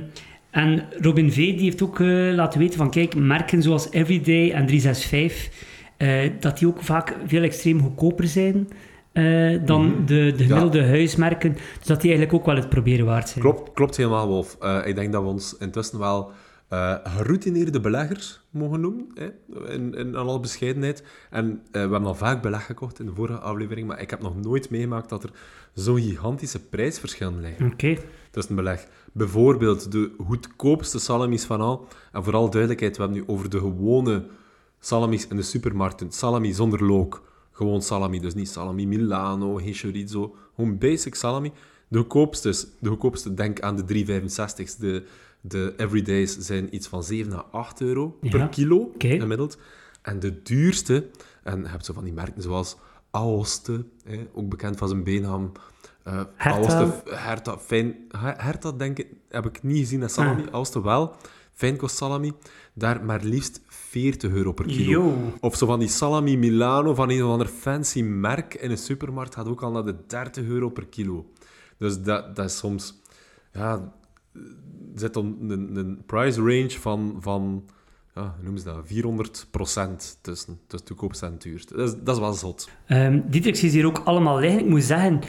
[0.50, 1.34] en Robin V.
[1.36, 1.98] die heeft ook
[2.34, 5.50] laten weten van, kijk, merken zoals Everyday en 365,
[5.96, 8.68] eh, dat die ook vaak veel extreem goedkoper zijn
[9.14, 10.04] eh, dan Mhm.
[10.06, 11.52] de, de gemiddelde huismerken.
[11.52, 13.40] Dus dat die eigenlijk ook wel het proberen waard zijn.
[13.44, 14.56] Klopt, klopt helemaal, Wolf.
[14.60, 16.30] Eh, ik denk dat we ons intussen wel
[16.68, 19.28] eh, geroutineerde beleggers mogen noemen, hè?
[19.72, 21.04] In, in alle bescheidenheid.
[21.30, 24.36] En we hebben al vaak beleg gekocht in de vorige aflevering, maar ik heb nog
[24.42, 25.30] nooit meegemaakt dat er
[25.74, 27.96] zo'n gigantische prijsverschillen liggen Oké.
[28.30, 28.86] tussen beleg.
[29.12, 31.88] Bijvoorbeeld de goedkoopste salamis van al.
[32.12, 34.24] En vooral duidelijkheid, we hebben nu over de gewone
[34.80, 36.12] salamis in de supermarkten.
[36.12, 37.22] Salami zonder look.
[37.56, 40.34] Gewoon salami, dus niet salami Milano, geen chorizo.
[40.54, 41.52] Gewoon basic salami.
[41.88, 44.78] De goedkoopste, de goedkoopste denk aan de 3,65.
[44.78, 45.04] De,
[45.40, 49.58] de everydays zijn iets van 7 à 8 euro Ja, per kilo, gemiddeld.
[50.02, 51.06] En de duurste,
[51.42, 52.76] en je hebt zo van die merken zoals
[53.10, 55.52] Aoste, hè, ook bekend van zijn beenham.
[56.02, 56.58] eh Herta.
[56.58, 60.42] Aoste, Herta, fijn, Her- Herta denk ik, heb ik niet gezien, dat salami.
[60.42, 60.52] Ah.
[60.54, 61.16] Aoste wel.
[61.54, 62.32] Fijnkost salami,
[62.74, 64.90] daar maar liefst 40 euro per kilo.
[64.90, 65.32] Yo.
[65.40, 69.34] Of zo van die salami Milano van een of ander fancy merk in een supermarkt
[69.34, 71.26] gaat ook al naar de 30 euro per kilo.
[71.78, 73.02] Dus dat, dat is soms...
[73.52, 73.92] Ja,
[74.94, 77.64] zit een, een price range van, van
[78.14, 81.76] ja, hoe noemen ze dat, 400 tussen, tussen het goedkoopste en duurste.
[81.76, 82.68] Dat is, dat is wel zot.
[82.86, 84.60] Ehm Dietrich is hier ook allemaal liggen.
[84.60, 85.20] Ik moet zeggen,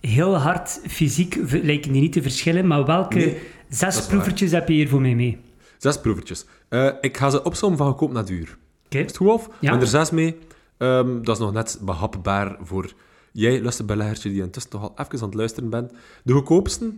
[0.00, 4.06] heel hard fysiek lijken die niet te verschillen, maar welke Nee, zes waar.
[4.08, 5.38] proevertjes heb je hier voor mij mee?
[5.80, 6.44] Zes proevertjes.
[6.68, 8.58] Eh, ik ga ze opzommen van goedkoop naar duur.
[8.84, 8.98] Oké.
[8.98, 9.48] Is het goed?
[9.60, 9.72] Ja.
[9.72, 10.38] En er zes mee.
[10.76, 12.92] Ehm, dat is nog net behapbaar voor
[13.32, 15.92] jij, luisterbeleggertje, die intussen toch al even aan het luisteren bent.
[16.24, 16.92] De goedkoopste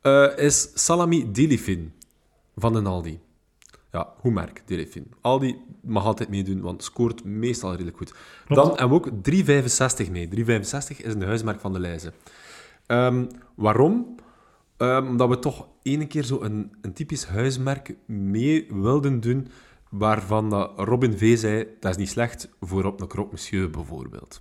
[0.00, 1.92] eh, is salami Delifin
[2.56, 3.20] van de Aldi.
[3.92, 5.12] Ja, goed merk, Delifin.
[5.20, 8.14] Aldi mag altijd meedoen, want scoort meestal redelijk goed.
[8.48, 9.10] Dan hebben we ook
[10.06, 10.28] 3,65 mee.
[10.28, 12.12] 3,65 is een huismerk van de Leize.
[12.86, 13.24] Ehm,
[13.54, 14.16] waarom?
[14.76, 19.48] Ehm, omdat we toch ene keer zo een, een typisch huismerk mee wilden doen,
[19.90, 21.38] waarvan dat Robin V.
[21.38, 24.40] zei, dat is niet slecht voor op een croque monsieur bijvoorbeeld.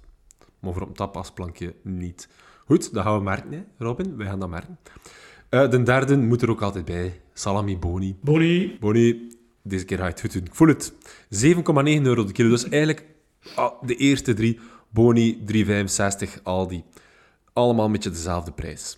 [0.59, 2.29] Maar voor op een tapasplankje niet.
[2.65, 4.17] Goed, dat gaan we merken, hè, Robin.
[4.17, 4.79] Wij gaan dat merken.
[5.49, 7.21] Eh, de derde moet er ook altijd bij.
[7.33, 8.17] Salami Boni.
[8.21, 8.77] Bonnie.
[8.79, 10.45] Boni, deze keer ga je het goed doen.
[10.45, 10.93] Ik voel het.
[11.29, 12.49] 7,9 euro de kilo.
[12.49, 13.05] Dus eigenlijk
[13.55, 14.59] ah, de eerste drie.
[14.89, 16.43] Boni, 3,65.
[16.43, 16.83] Aldi.
[17.53, 18.97] Allemaal een beetje dezelfde prijs.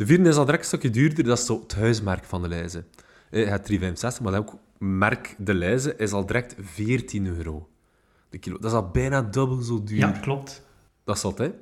[0.00, 1.24] De vierde is al direct een stukje duurder.
[1.24, 2.84] Dat is zo het huismerk van de Leize.
[3.30, 7.68] Eh, Het 3,65, maar ook merk de Leize is al direct 14 euro
[8.30, 8.58] de kilo.
[8.58, 9.98] Dat is al bijna dubbel zo duur.
[9.98, 10.66] Ja, klopt.
[11.04, 11.54] Dat is altijd.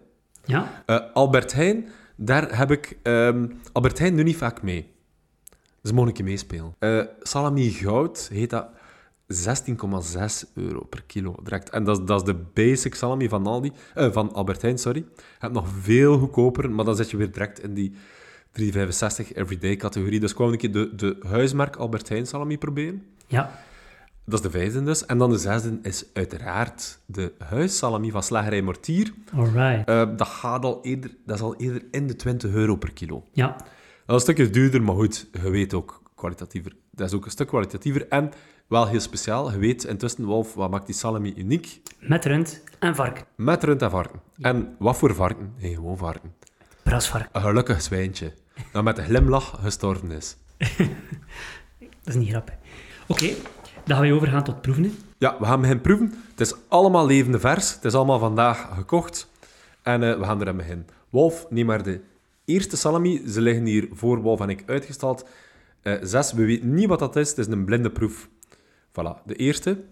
[0.45, 2.99] Ja, Eh, Albert Heijn, daar heb ik...
[3.03, 4.91] ehm, Albert Heijn doet niet vaak mee.
[5.83, 6.75] Dus mogen een keer meespelen.
[6.79, 8.67] Eh, salami goud heet dat
[9.27, 11.35] 16,6 euro per kilo.
[11.43, 11.71] Direct.
[11.71, 14.79] En dat, is- dat is de basic salami van, Aldi, eh, van Albert Heijn.
[14.79, 15.05] Sorry.
[15.17, 17.93] Je hebt nog veel goedkoper, maar dan zit je weer direct in die
[18.63, 20.21] 3,65 everyday categorie.
[20.21, 23.05] Dus kwam een keer de, de huismerk Albert Heijn salami proberen.
[23.27, 23.67] ja.
[24.25, 25.07] Dat is de vijfde dus.
[25.07, 29.13] En dan de zesde is uiteraard de huissalami van Slagerij Mortier.
[29.35, 29.89] Alright.
[29.89, 33.25] Eh, dat, gaat al eerder, dat is al eerder in de 20 euro per kilo.
[33.33, 33.59] Ja, Dat
[34.07, 36.73] is een stukje duurder, maar goed, je weet ook kwalitatiever.
[36.91, 38.31] Dat is ook een stuk kwalitatiever en
[38.67, 39.51] wel heel speciaal.
[39.53, 41.81] Je weet intussen, Wolf, wat maakt die salami uniek?
[42.01, 43.25] met rund en varken.
[43.37, 44.21] Met rund en varken.
[44.41, 45.53] En wat voor varken?
[45.61, 46.35] Nee, gewoon varken.
[46.83, 47.31] Brasvarken.
[47.33, 48.33] Een gelukkig zwijntje
[48.73, 50.37] dat met een glimlach gestorven is.
[51.79, 52.55] Dat is niet grappig.
[53.07, 53.27] Oké,
[53.85, 54.95] dan gaan we overgaan tot proeven.
[55.19, 56.15] Ja, we gaan beginnen proeven.
[56.31, 57.75] Het is allemaal levende vers.
[57.75, 59.31] Het is allemaal vandaag gekocht.
[59.83, 60.87] En eh, we gaan er aan beginnen.
[61.11, 62.01] Wolf, neem maar de
[62.45, 63.29] eerste salami.
[63.29, 65.29] Ze liggen hier voor Wolf en ik uitgestald.
[65.83, 67.29] Eh, zes, we weten niet wat dat is.
[67.29, 68.29] Het is een blinde proef.
[68.91, 69.85] Voilà, de eerste.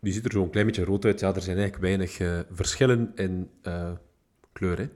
[0.00, 1.20] Die ziet er zo een klein beetje rood uit.
[1.20, 3.50] Ja, er zijn eigenlijk weinig eh, verschillen in
[4.52, 4.78] kleur.
[4.78, 4.88] Hè.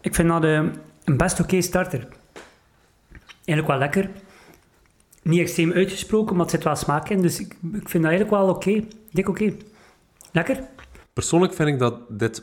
[0.00, 0.62] Ik vind dat eh,
[1.04, 2.08] een best oké starter.
[3.44, 4.10] Eigenlijk wel lekker.
[5.22, 7.22] Niet extreem uitgesproken, maar het zit wel smaak in.
[7.22, 8.84] Dus ik, ik vind dat eigenlijk wel oké.
[9.10, 9.54] Dik oké.
[10.32, 10.60] Lekker.
[11.12, 12.42] Persoonlijk vind ik dat dit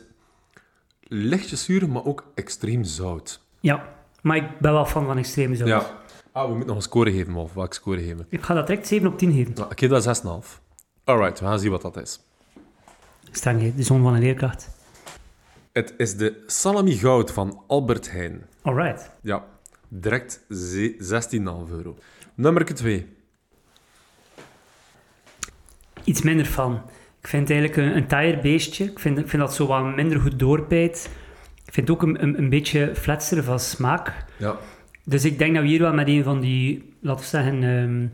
[1.02, 3.40] lichtjes zuur, maar ook extreem zout.
[3.60, 3.88] Ja,
[4.22, 5.68] maar ik ben wel fan van extreme zout.
[5.68, 6.00] Ja.
[6.32, 7.54] Ah, we moeten nog een score geven, Wolf.
[7.54, 8.26] Welke score geven?
[8.28, 9.52] Ik ga dat direct 7 op 10 geven.
[9.54, 10.60] Nou, ik geef dat 6,5.
[11.04, 12.20] Alright, we gaan zien wat dat is.
[13.30, 14.77] Streng, de zon van een leerkracht.
[15.72, 18.42] Het is de salami goud van Albert Heijn.
[18.62, 19.10] Alright.
[19.22, 19.44] Ja,
[19.88, 21.96] direct ze- 16,5 euro.
[22.34, 23.06] Nummer 2.
[26.04, 26.80] Iets minder van.
[27.20, 28.84] Ik vind het eigenlijk een, een taaier beestje.
[28.84, 31.10] Ik vind, ik vind dat zo wat minder goed doorpijt.
[31.64, 34.24] Ik vind het ook een, een, een beetje fletser van smaak.
[34.36, 34.56] Ja.
[35.04, 38.06] Dus ik denk dat we hier wel met een van die, laten we zeggen, ehm,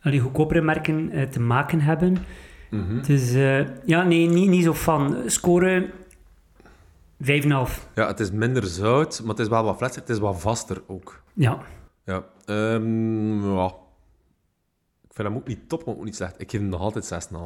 [0.00, 2.16] van die goedkopere merken eh, te maken hebben.
[2.70, 3.02] Mhm.
[3.06, 5.16] Dus eh, ja, nee, niet, niet zo van.
[5.26, 5.90] Scoren
[7.24, 7.28] 5,5.
[7.94, 10.00] Ja, het is minder zout, maar het is wel wat fletser.
[10.00, 11.22] Het is wat vaster ook.
[11.34, 11.62] Ja.
[12.04, 12.24] Ja.
[12.44, 13.66] ehm, ja.
[15.08, 16.40] Ik vind hem ook niet top, maar ook niet slecht.
[16.40, 17.36] Ik geef hem nog altijd 6,5.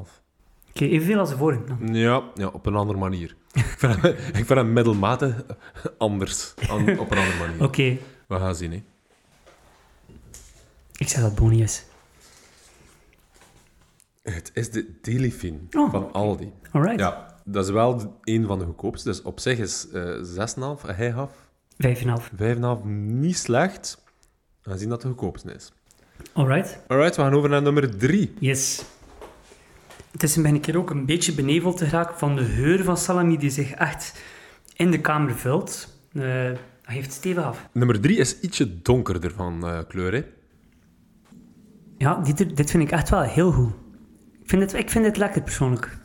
[0.70, 1.64] Oké, evenveel als de vorige.
[1.64, 1.94] dan.
[1.94, 3.36] Ja, ja, op een andere manier.
[3.52, 5.34] ik, vind hem, ik vind hem middelmatig
[5.98, 6.54] anders.
[6.68, 7.62] An- op een andere manier.
[7.62, 7.98] Oké,
[8.28, 8.82] We gaan zien, hè.
[10.96, 11.84] ik zeg dat Boni is.
[14.22, 16.52] Het is de Delifin Oh, van Aldi.
[16.72, 16.98] Alright.
[17.00, 19.08] Ja, dat is wel een van de goedkoopste.
[19.08, 20.48] Dus op zich is eh
[20.80, 21.32] 6,5, hij gaf
[21.86, 21.88] 5,5.
[22.36, 24.04] 5,5 niet slecht.
[24.62, 25.72] Aangezien dat de goedkoopste is.
[26.32, 26.80] Alright.
[26.86, 28.34] Alright, we gaan over naar nummer 3.
[28.38, 28.82] Yes.
[30.12, 33.38] Intussen ben ik hier ook een beetje beneveld te geraken van de geur van salami
[33.38, 34.22] die zich echt
[34.76, 35.88] in de kamer vult.
[36.12, 36.52] Eh
[36.90, 37.68] hij heeft stevig af.
[37.72, 40.24] Nummer 3 is ietsje donkerder van eh, kleur, hè.
[41.98, 43.72] Ja, dit, dit vind ik echt wel heel goed.
[44.42, 45.98] Ik vind het, ik vind het lekker persoonlijk.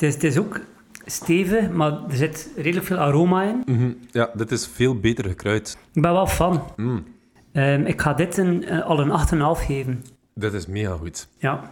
[0.00, 0.60] Het is, het is ook
[1.04, 3.62] stevig, maar er zit redelijk veel aroma in.
[3.66, 3.92] Mhm.
[4.10, 5.78] Ja, dit is veel beter gekruid.
[5.92, 6.62] Ik ben wel fan.
[6.76, 7.04] Mm,
[7.52, 10.04] Ehm, ik ga dit een, eh, al een 8,5 geven.
[10.34, 11.28] dit is mega goed.
[11.38, 11.70] Ja.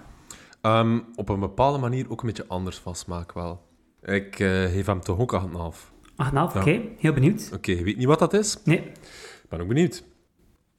[0.61, 3.67] Ehm, op een bepaalde manier ook een beetje anders van smaak wel.
[4.03, 5.93] Ik eh, geef hem toch ook 8,5.
[6.17, 6.61] 8,5, Ja.
[6.61, 6.81] oké.
[6.99, 7.51] Heel benieuwd.
[7.55, 8.57] Oké, je weet niet wat dat is?
[8.65, 8.79] Nee.
[8.79, 10.05] Ik ben ook benieuwd.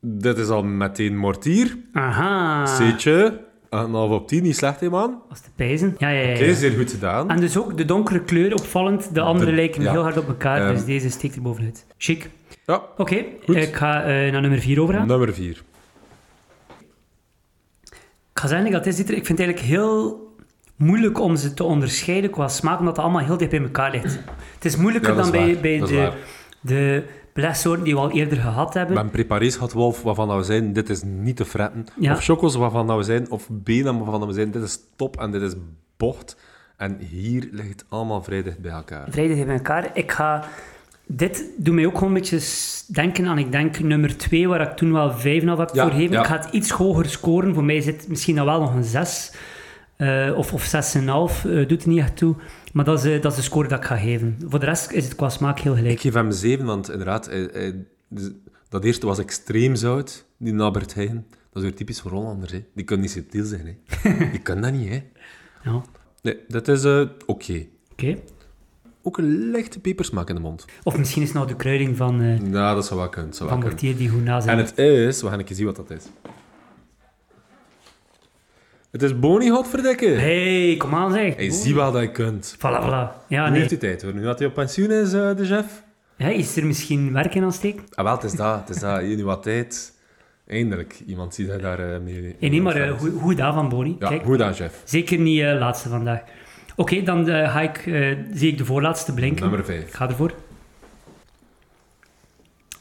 [0.01, 1.77] Dit is al meteen mortier.
[1.93, 2.65] Aha.
[2.65, 3.47] Zeetje.
[3.69, 5.21] 8,5 op 10, niet slecht, hè, man?
[5.29, 5.95] Was te pijzen.
[5.97, 6.33] Ja, ja, ja.
[6.35, 6.53] Oké, ja.
[6.53, 7.29] zeer goed gedaan.
[7.29, 9.13] En dus ook de donkere kleur opvallend.
[9.13, 9.91] De andere De- lijken ja.
[9.91, 10.73] heel hard op elkaar, Ehm.
[10.75, 11.85] dus deze steekt er bovenuit.
[11.97, 12.29] Chic.
[12.65, 13.15] Ja, Oké,
[13.45, 15.07] ik ga eh, naar nummer 4 overgaan.
[15.07, 15.61] nummer 4.
[18.33, 20.27] Ik ga zeggen dat is dit Ik vind het eigenlijk heel
[20.75, 24.19] moeilijk om ze te onderscheiden qua smaak, omdat het allemaal heel dicht bij elkaar ligt.
[24.53, 26.11] Het is moeilijker Ja, dan is bij, bij is de,
[26.61, 27.03] de
[27.33, 28.95] belegsoorten die we al eerder gehad hebben.
[28.95, 31.85] Mijn preparés had Wolf, waarvan dat we zijn, dit is niet te fretten.
[31.99, 32.13] Ja.
[32.13, 35.17] Of chocos, waarvan dat we zijn, of benen, waarvan dat we zijn, dit is top
[35.19, 35.53] en dit is
[35.97, 36.37] bocht.
[36.77, 39.07] En hier ligt het allemaal vrij dicht bij elkaar.
[39.09, 39.89] Vrij dicht bij elkaar.
[39.93, 40.43] Ik ga...
[41.11, 42.39] Dit doet mij ook gewoon een beetje
[42.93, 46.11] denken aan, ik denk, nummer 2, waar ik toen wel 5,5 heb Ja, voor gegeven.
[46.11, 46.19] ja.
[46.19, 47.53] Ik ga het iets hoger scoren.
[47.53, 49.31] Voor mij zit misschien dan wel nog een 6.
[49.97, 51.45] eh, of, of 6,5.
[51.45, 52.35] eh doet er niet echt toe.
[52.73, 54.37] Maar dat is, eh, dat is de score dat ik ga geven.
[54.47, 55.99] Voor de rest is het qua smaak heel Ik gelijk.
[55.99, 58.29] geef hem 7, want inderdaad, hij- hij- dus
[58.69, 61.25] dat eerste was extreem zout, die Nabert Heijn.
[61.29, 62.63] Dat is weer typisch voor Hollanders, hè.
[62.73, 64.13] Die kunnen niet subtiel zijn, hè.
[64.31, 65.03] Die kunnen dat niet, hè.
[65.63, 65.81] Ja,
[66.21, 67.65] Nee, dat is eh, oké.
[67.91, 68.17] oké.
[69.01, 70.65] Ook een lichte pepersmaak in de mond.
[70.83, 73.33] Of misschien is het nou de kruiding van, Ja, dat zou wel kunnen.
[73.33, 74.57] Zou van mortier die goed na zijn.
[74.59, 76.03] En het is, we gaan even zien wat dat is.
[78.91, 80.05] Het is Boni, godverdikke.
[80.07, 81.35] hey, kom aan zeg.
[81.35, 82.55] Hij ziet wel dat je kunt.
[82.57, 83.25] Voilà, voilà.
[83.27, 83.57] Ja, Nu nee.
[83.59, 84.13] heeft hij tijd hoor.
[84.13, 85.83] Nu dat hij op pensioen is, eh, de chef.
[86.17, 87.83] Ja, is er misschien werk in aan steken?
[87.93, 88.59] Ah, wel, het is dat.
[88.59, 89.01] Het is dat.
[89.01, 89.93] Nu wat tijd.
[90.47, 91.01] Eindelijk.
[91.07, 92.35] Iemand ziet hij daar eh, mee.
[92.39, 93.95] Hey, nee, maar goed, goed daar van Boni.
[93.99, 94.81] Ja, Kijk, goed dan, chef.
[94.85, 96.21] zeker niet laatste vandaag.
[96.75, 97.81] Oké, dan ga ik,
[98.33, 99.41] zie ik de voorlaatste blinken.
[99.41, 99.93] Nummer Ik 5.
[99.93, 100.33] ga ervoor.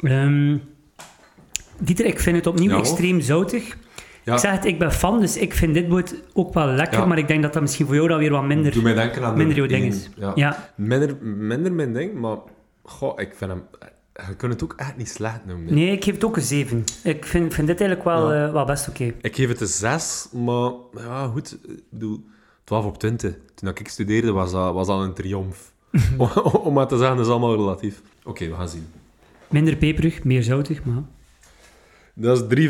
[0.03, 0.57] Ehm
[1.81, 3.77] Dieter, ik vind het opnieuw Ja, extreem zoutig.
[4.29, 4.35] Ja.
[4.35, 7.07] Ik zeg het, ik ben fan, dus ik vind dit brood ook wel lekker, Ja.
[7.07, 9.24] maar ik denk dat dat misschien voor jou dan weer wat minder, Doe mij denken
[9.24, 10.09] aan minder jouw ding is.
[10.16, 10.33] Ja.
[10.35, 10.70] Ja.
[10.74, 12.37] Minder, minder mijn ding, maar...
[12.83, 13.62] Goh, ik vind hem...
[14.29, 15.74] Je kunt het ook echt niet slecht noemen.
[15.74, 16.85] Nee, ik geef het ook een 7.
[17.03, 19.12] Ik vind, vind dit eigenlijk wel, eh, wel best oké.
[19.20, 21.59] Ik geef het een 6, maar ja, goed.
[21.68, 22.24] Ik bedoel,
[22.64, 23.35] 12 op 20.
[23.55, 25.72] Toen ik studeerde was dat, was dat een triomf.
[26.18, 28.03] om, om maar te zeggen, dat is allemaal relatief.
[28.24, 28.87] Oké, we gaan zien.
[29.49, 31.03] Minder peperig, meer zoutig, maar...
[32.21, 32.69] Dat is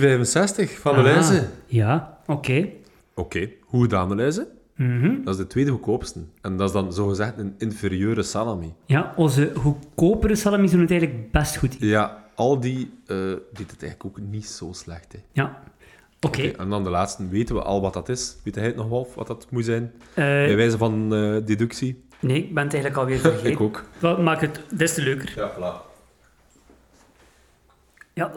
[0.66, 1.50] 3,65 van de Ah, lijzen.
[1.66, 2.68] Ja, oké.
[3.14, 4.46] Oké, hoe gedaan de lijzen?
[4.76, 5.22] Mhm.
[5.24, 6.20] Dat is de tweede goedkoopste.
[6.42, 8.74] En dat is dan zogezegd een inferieure salami.
[8.86, 11.76] Ja, onze goedkopere salamis doen het eigenlijk best goed.
[11.78, 13.16] Ja, al die eh
[13.52, 15.12] deed het eigenlijk ook niet zo slecht.
[15.12, 15.18] Hè.
[15.32, 15.62] Ja.
[16.20, 16.42] Oké.
[16.42, 18.36] En dan de laatste, weten we al wat dat is?
[18.44, 19.92] Weet hij het nog, Wolf, wat dat moet zijn?
[20.08, 22.02] Eh, Bij wijze van eh, deductie?
[22.20, 23.50] nee, ik ben het eigenlijk alweer vergeten.
[23.50, 23.84] Ik ook.
[23.98, 25.32] Wat maakt het des te leuker.
[25.36, 25.86] Ja, voilà.
[28.14, 28.32] Ja,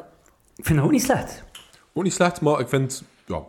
[0.62, 1.44] ik vind dat ook niet slecht.
[1.94, 3.04] Ook niet slecht, maar ik vind...
[3.26, 3.42] Ja,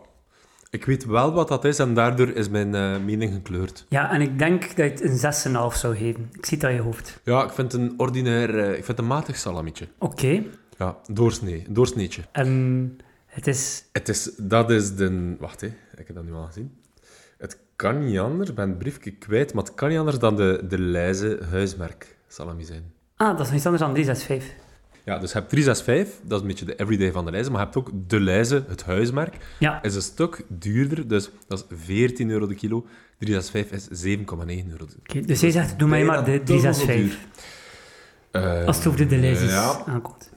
[0.69, 3.85] ik weet wel wat dat is en daardoor is mijn eh, mening gekleurd.
[3.89, 6.29] Ja, en ik denk dat je het een 6,5 zou geven.
[6.31, 7.19] Ik zie het aan je hoofd.
[7.23, 8.59] Ja, ik vind het een ordinair...
[8.59, 9.87] eh, ik vind het een matig salamietje.
[9.97, 10.43] Oké.
[10.77, 11.63] Ja, doorsnee.
[11.67, 12.21] Een doorsneetje.
[12.31, 13.85] En het is...
[13.91, 14.31] Het is...
[14.37, 15.35] Dat is de...
[15.39, 15.67] Wacht, hè.
[15.67, 16.77] Ik heb dat nu al gezien.
[17.37, 18.49] Het kan niet anders.
[18.49, 22.17] Ik ben het briefje kwijt, maar het kan niet anders dan de, de Leize huismerk
[22.27, 22.93] salami zijn.
[23.15, 24.62] Ah, dat is iets anders dan 365.
[25.05, 27.59] Ja, dus je hebt 365, dat is een beetje de everyday van de Leize, maar
[27.59, 29.83] je hebt ook de Leize, het huismerk, Ja.
[29.83, 32.85] is een stuk duurder, dus dat is 14 euro de kilo.
[33.17, 34.85] 365 is 7,9 euro.
[34.85, 37.19] de- Oké, dus jij zegt, doe mij maar de Bijna dubbel zo 365.
[38.31, 38.41] duur.
[38.59, 40.31] Eh, Als het over de lijstjes Ja, aankomt.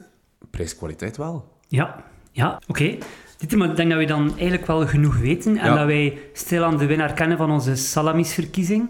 [0.50, 1.52] prijs-kwaliteit wel.
[1.68, 2.96] Ja, ja oké.
[3.38, 5.76] Dit, maar ik denk dat we dan eigenlijk wel genoeg weten en Ja.
[5.76, 8.88] dat wij stilaan de winnaar kennen van onze salamisverkiezing.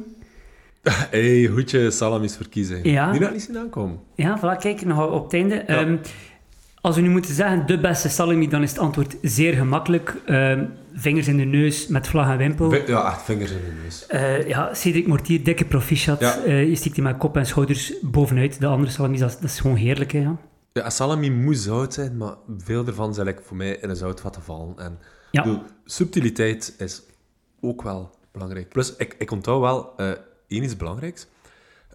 [0.91, 2.91] Hé, hey, goedje salamis verkiezen.
[2.91, 3.11] Ja.
[3.11, 3.99] Die dat niet zien aankomen.
[4.14, 5.55] Ja, voilà, kijk, nog op het einde.
[5.55, 5.97] Ehm,
[6.80, 10.16] als we nu moeten zeggen de beste salami, dan is het antwoord zeer gemakkelijk.
[10.26, 10.64] Ehm,
[10.95, 12.74] vingers in de neus met vlag en wimpel.
[12.74, 14.07] Ja, echt vingers in de neus.
[14.07, 16.20] Eh, ja, Cedric Mortier, dikke proficiat.
[16.20, 16.37] Ja.
[16.45, 18.61] Eh, je stikt die met kop en schouders bovenuit.
[18.61, 20.37] De andere salamis, dat, is- dat is gewoon heerlijk, hè, ja.
[20.72, 24.32] Ja, salami moet zout zijn, maar veel ervan zijn like, voor mij in een zoutvat
[24.32, 24.74] te vallen.
[24.78, 24.99] En
[25.30, 25.43] Ja.
[25.43, 27.03] de subtiliteit is
[27.61, 28.68] ook wel belangrijk.
[28.68, 30.11] Plus, ik, ik onthoud wel eh
[30.49, 31.26] één iets belangrijks.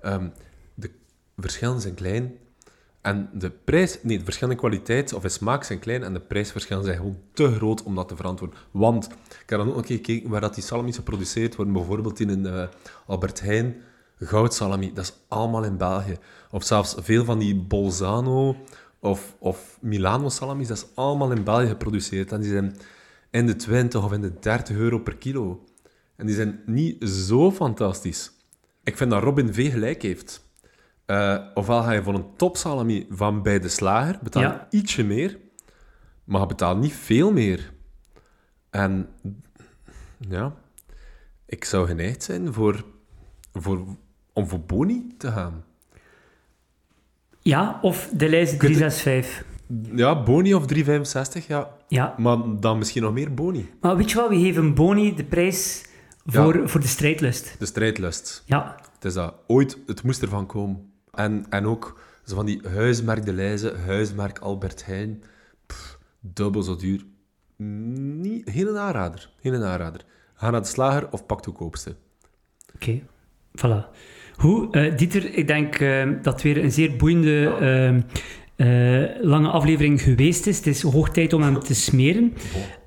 [0.02, 0.28] Ehm,
[0.74, 0.92] de
[1.38, 2.38] verschillen zijn klein
[3.02, 4.00] en de prijs...
[4.04, 7.20] Nee, de verschillen in kwaliteit of in smaak zijn klein en de prijsverschillen zijn gewoon
[7.34, 8.58] te groot om dat te verantwoorden.
[8.72, 11.74] Want, ik heb dan ook nog gekeken waar dat die salamis geproduceerd worden.
[11.74, 12.68] Bijvoorbeeld in een eh,
[13.06, 13.76] Albert Heijn
[14.20, 14.94] goudsalami.
[14.94, 16.18] Dat is allemaal in België.
[16.52, 18.56] Of zelfs veel van die Bolzano
[19.02, 22.32] of, of Milano salamis, dat is allemaal in België geproduceerd.
[22.32, 22.78] En die zijn
[23.30, 25.64] in de 20 of in de 30 euro per kilo.
[26.16, 28.32] En die zijn niet zo fantastisch.
[28.84, 30.50] Ik vind dat Robin V gelijk heeft.
[31.06, 34.68] Eh, ofwel ga je voor een topsalami van bij de slager, Ja.
[34.70, 35.38] ietsje meer,
[36.24, 37.72] maar je betaalt niet veel meer.
[38.70, 39.10] En
[40.30, 40.54] ja,
[41.46, 42.86] ik zou geneigd zijn voor,
[43.54, 43.86] voor,
[44.34, 45.64] om voor Boni te gaan.
[47.40, 49.46] Ja, of de lijst kunt- 365.
[49.96, 51.78] Ja, Boni of 3,65, ja.
[51.88, 53.70] Ja, Maar dan misschien nog meer Boni.
[53.82, 55.86] maar weet je wat, we geven Boni de prijs
[56.26, 57.56] voor, voor de strijdlust.
[57.60, 58.44] De strijdlust.
[58.46, 59.34] Ja, Het is dat.
[59.48, 60.92] Ooit, het moest ervan komen.
[61.14, 65.24] En, en ook zo van die huismerk De Leize, huismerk Albert Heijn.
[65.66, 67.06] Pff, dubbel zo duur.
[67.58, 69.30] Niet, geen aanrader.
[69.42, 70.06] Geen aanrader.
[70.34, 71.96] Ga naar de slager of pak de goedkoopste.
[72.76, 73.02] oké.
[73.58, 73.90] Voilà.
[74.36, 78.20] Hoe, eh, Dieter, ik denk eh, dat weer een zeer boeiende, eh,
[78.66, 80.58] eh, lange aflevering geweest is.
[80.58, 82.34] Het is hoog tijd om hem te smeren.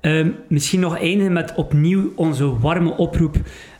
[0.01, 3.35] Ehm, misschien nog eindigen met opnieuw onze warme oproep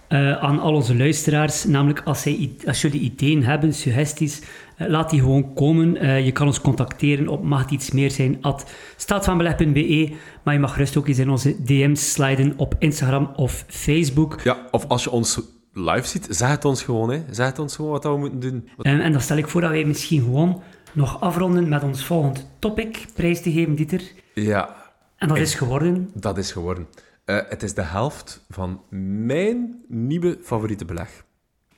[0.08, 1.64] eh, aan al onze luisteraars.
[1.64, 4.42] Namelijk, als, zij, als jullie ideeën hebben, suggesties,
[4.78, 6.24] eh, laat die gewoon komen.
[6.26, 10.12] Je kan ons contacteren op mag iets meer zijn at staatvanbeleg.be.
[10.44, 14.40] Maar je mag gerust ook eens in onze DM's sliden op Instagram of Facebook.
[14.44, 15.40] Ja, of als je ons
[15.74, 17.10] live ziet, zeg het ons gewoon.
[17.12, 17.20] Hè.
[17.32, 18.70] Zeg het ons gewoon wat we moeten doen.
[18.78, 20.62] Wat- En, en dan stel ik voor dat wij misschien gewoon
[20.96, 24.02] nog afronden met ons volgend topic prijs te geven, Dieter.
[24.34, 24.76] Ja,
[25.18, 26.10] En dat is geworden...
[26.14, 26.88] dat is geworden.
[27.26, 28.82] Eh, het is de helft van
[29.26, 31.24] mijn nieuwe favoriete beleg.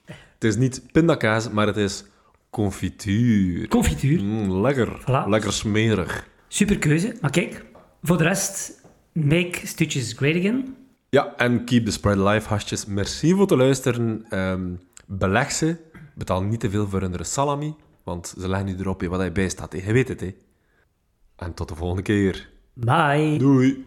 [0.05, 2.03] Het is niet pindakaas, maar het is
[2.49, 3.67] confituur.
[3.67, 4.23] Confituur.
[4.23, 5.01] Mm, lekker.
[5.01, 5.27] Voilà.
[5.27, 6.27] Lekker smerig.
[6.47, 7.15] Super keuze.
[7.21, 7.65] Maar kijk,
[8.03, 10.75] voor de rest, make Stitches great again.
[11.09, 12.85] Ja, en keep the spread alive, hasjes.
[12.85, 14.25] Merci voor het luisteren.
[14.29, 14.65] Ehm
[15.07, 15.75] beleg ze.
[16.15, 17.75] Betaal niet te veel voor hun salami,
[18.07, 19.73] want ze leggen nu erop wat hij bij staat.
[19.73, 20.35] Je weet het, hè.
[21.35, 22.49] En tot de volgende keer.
[22.73, 23.37] Bye.
[23.37, 23.85] Doei.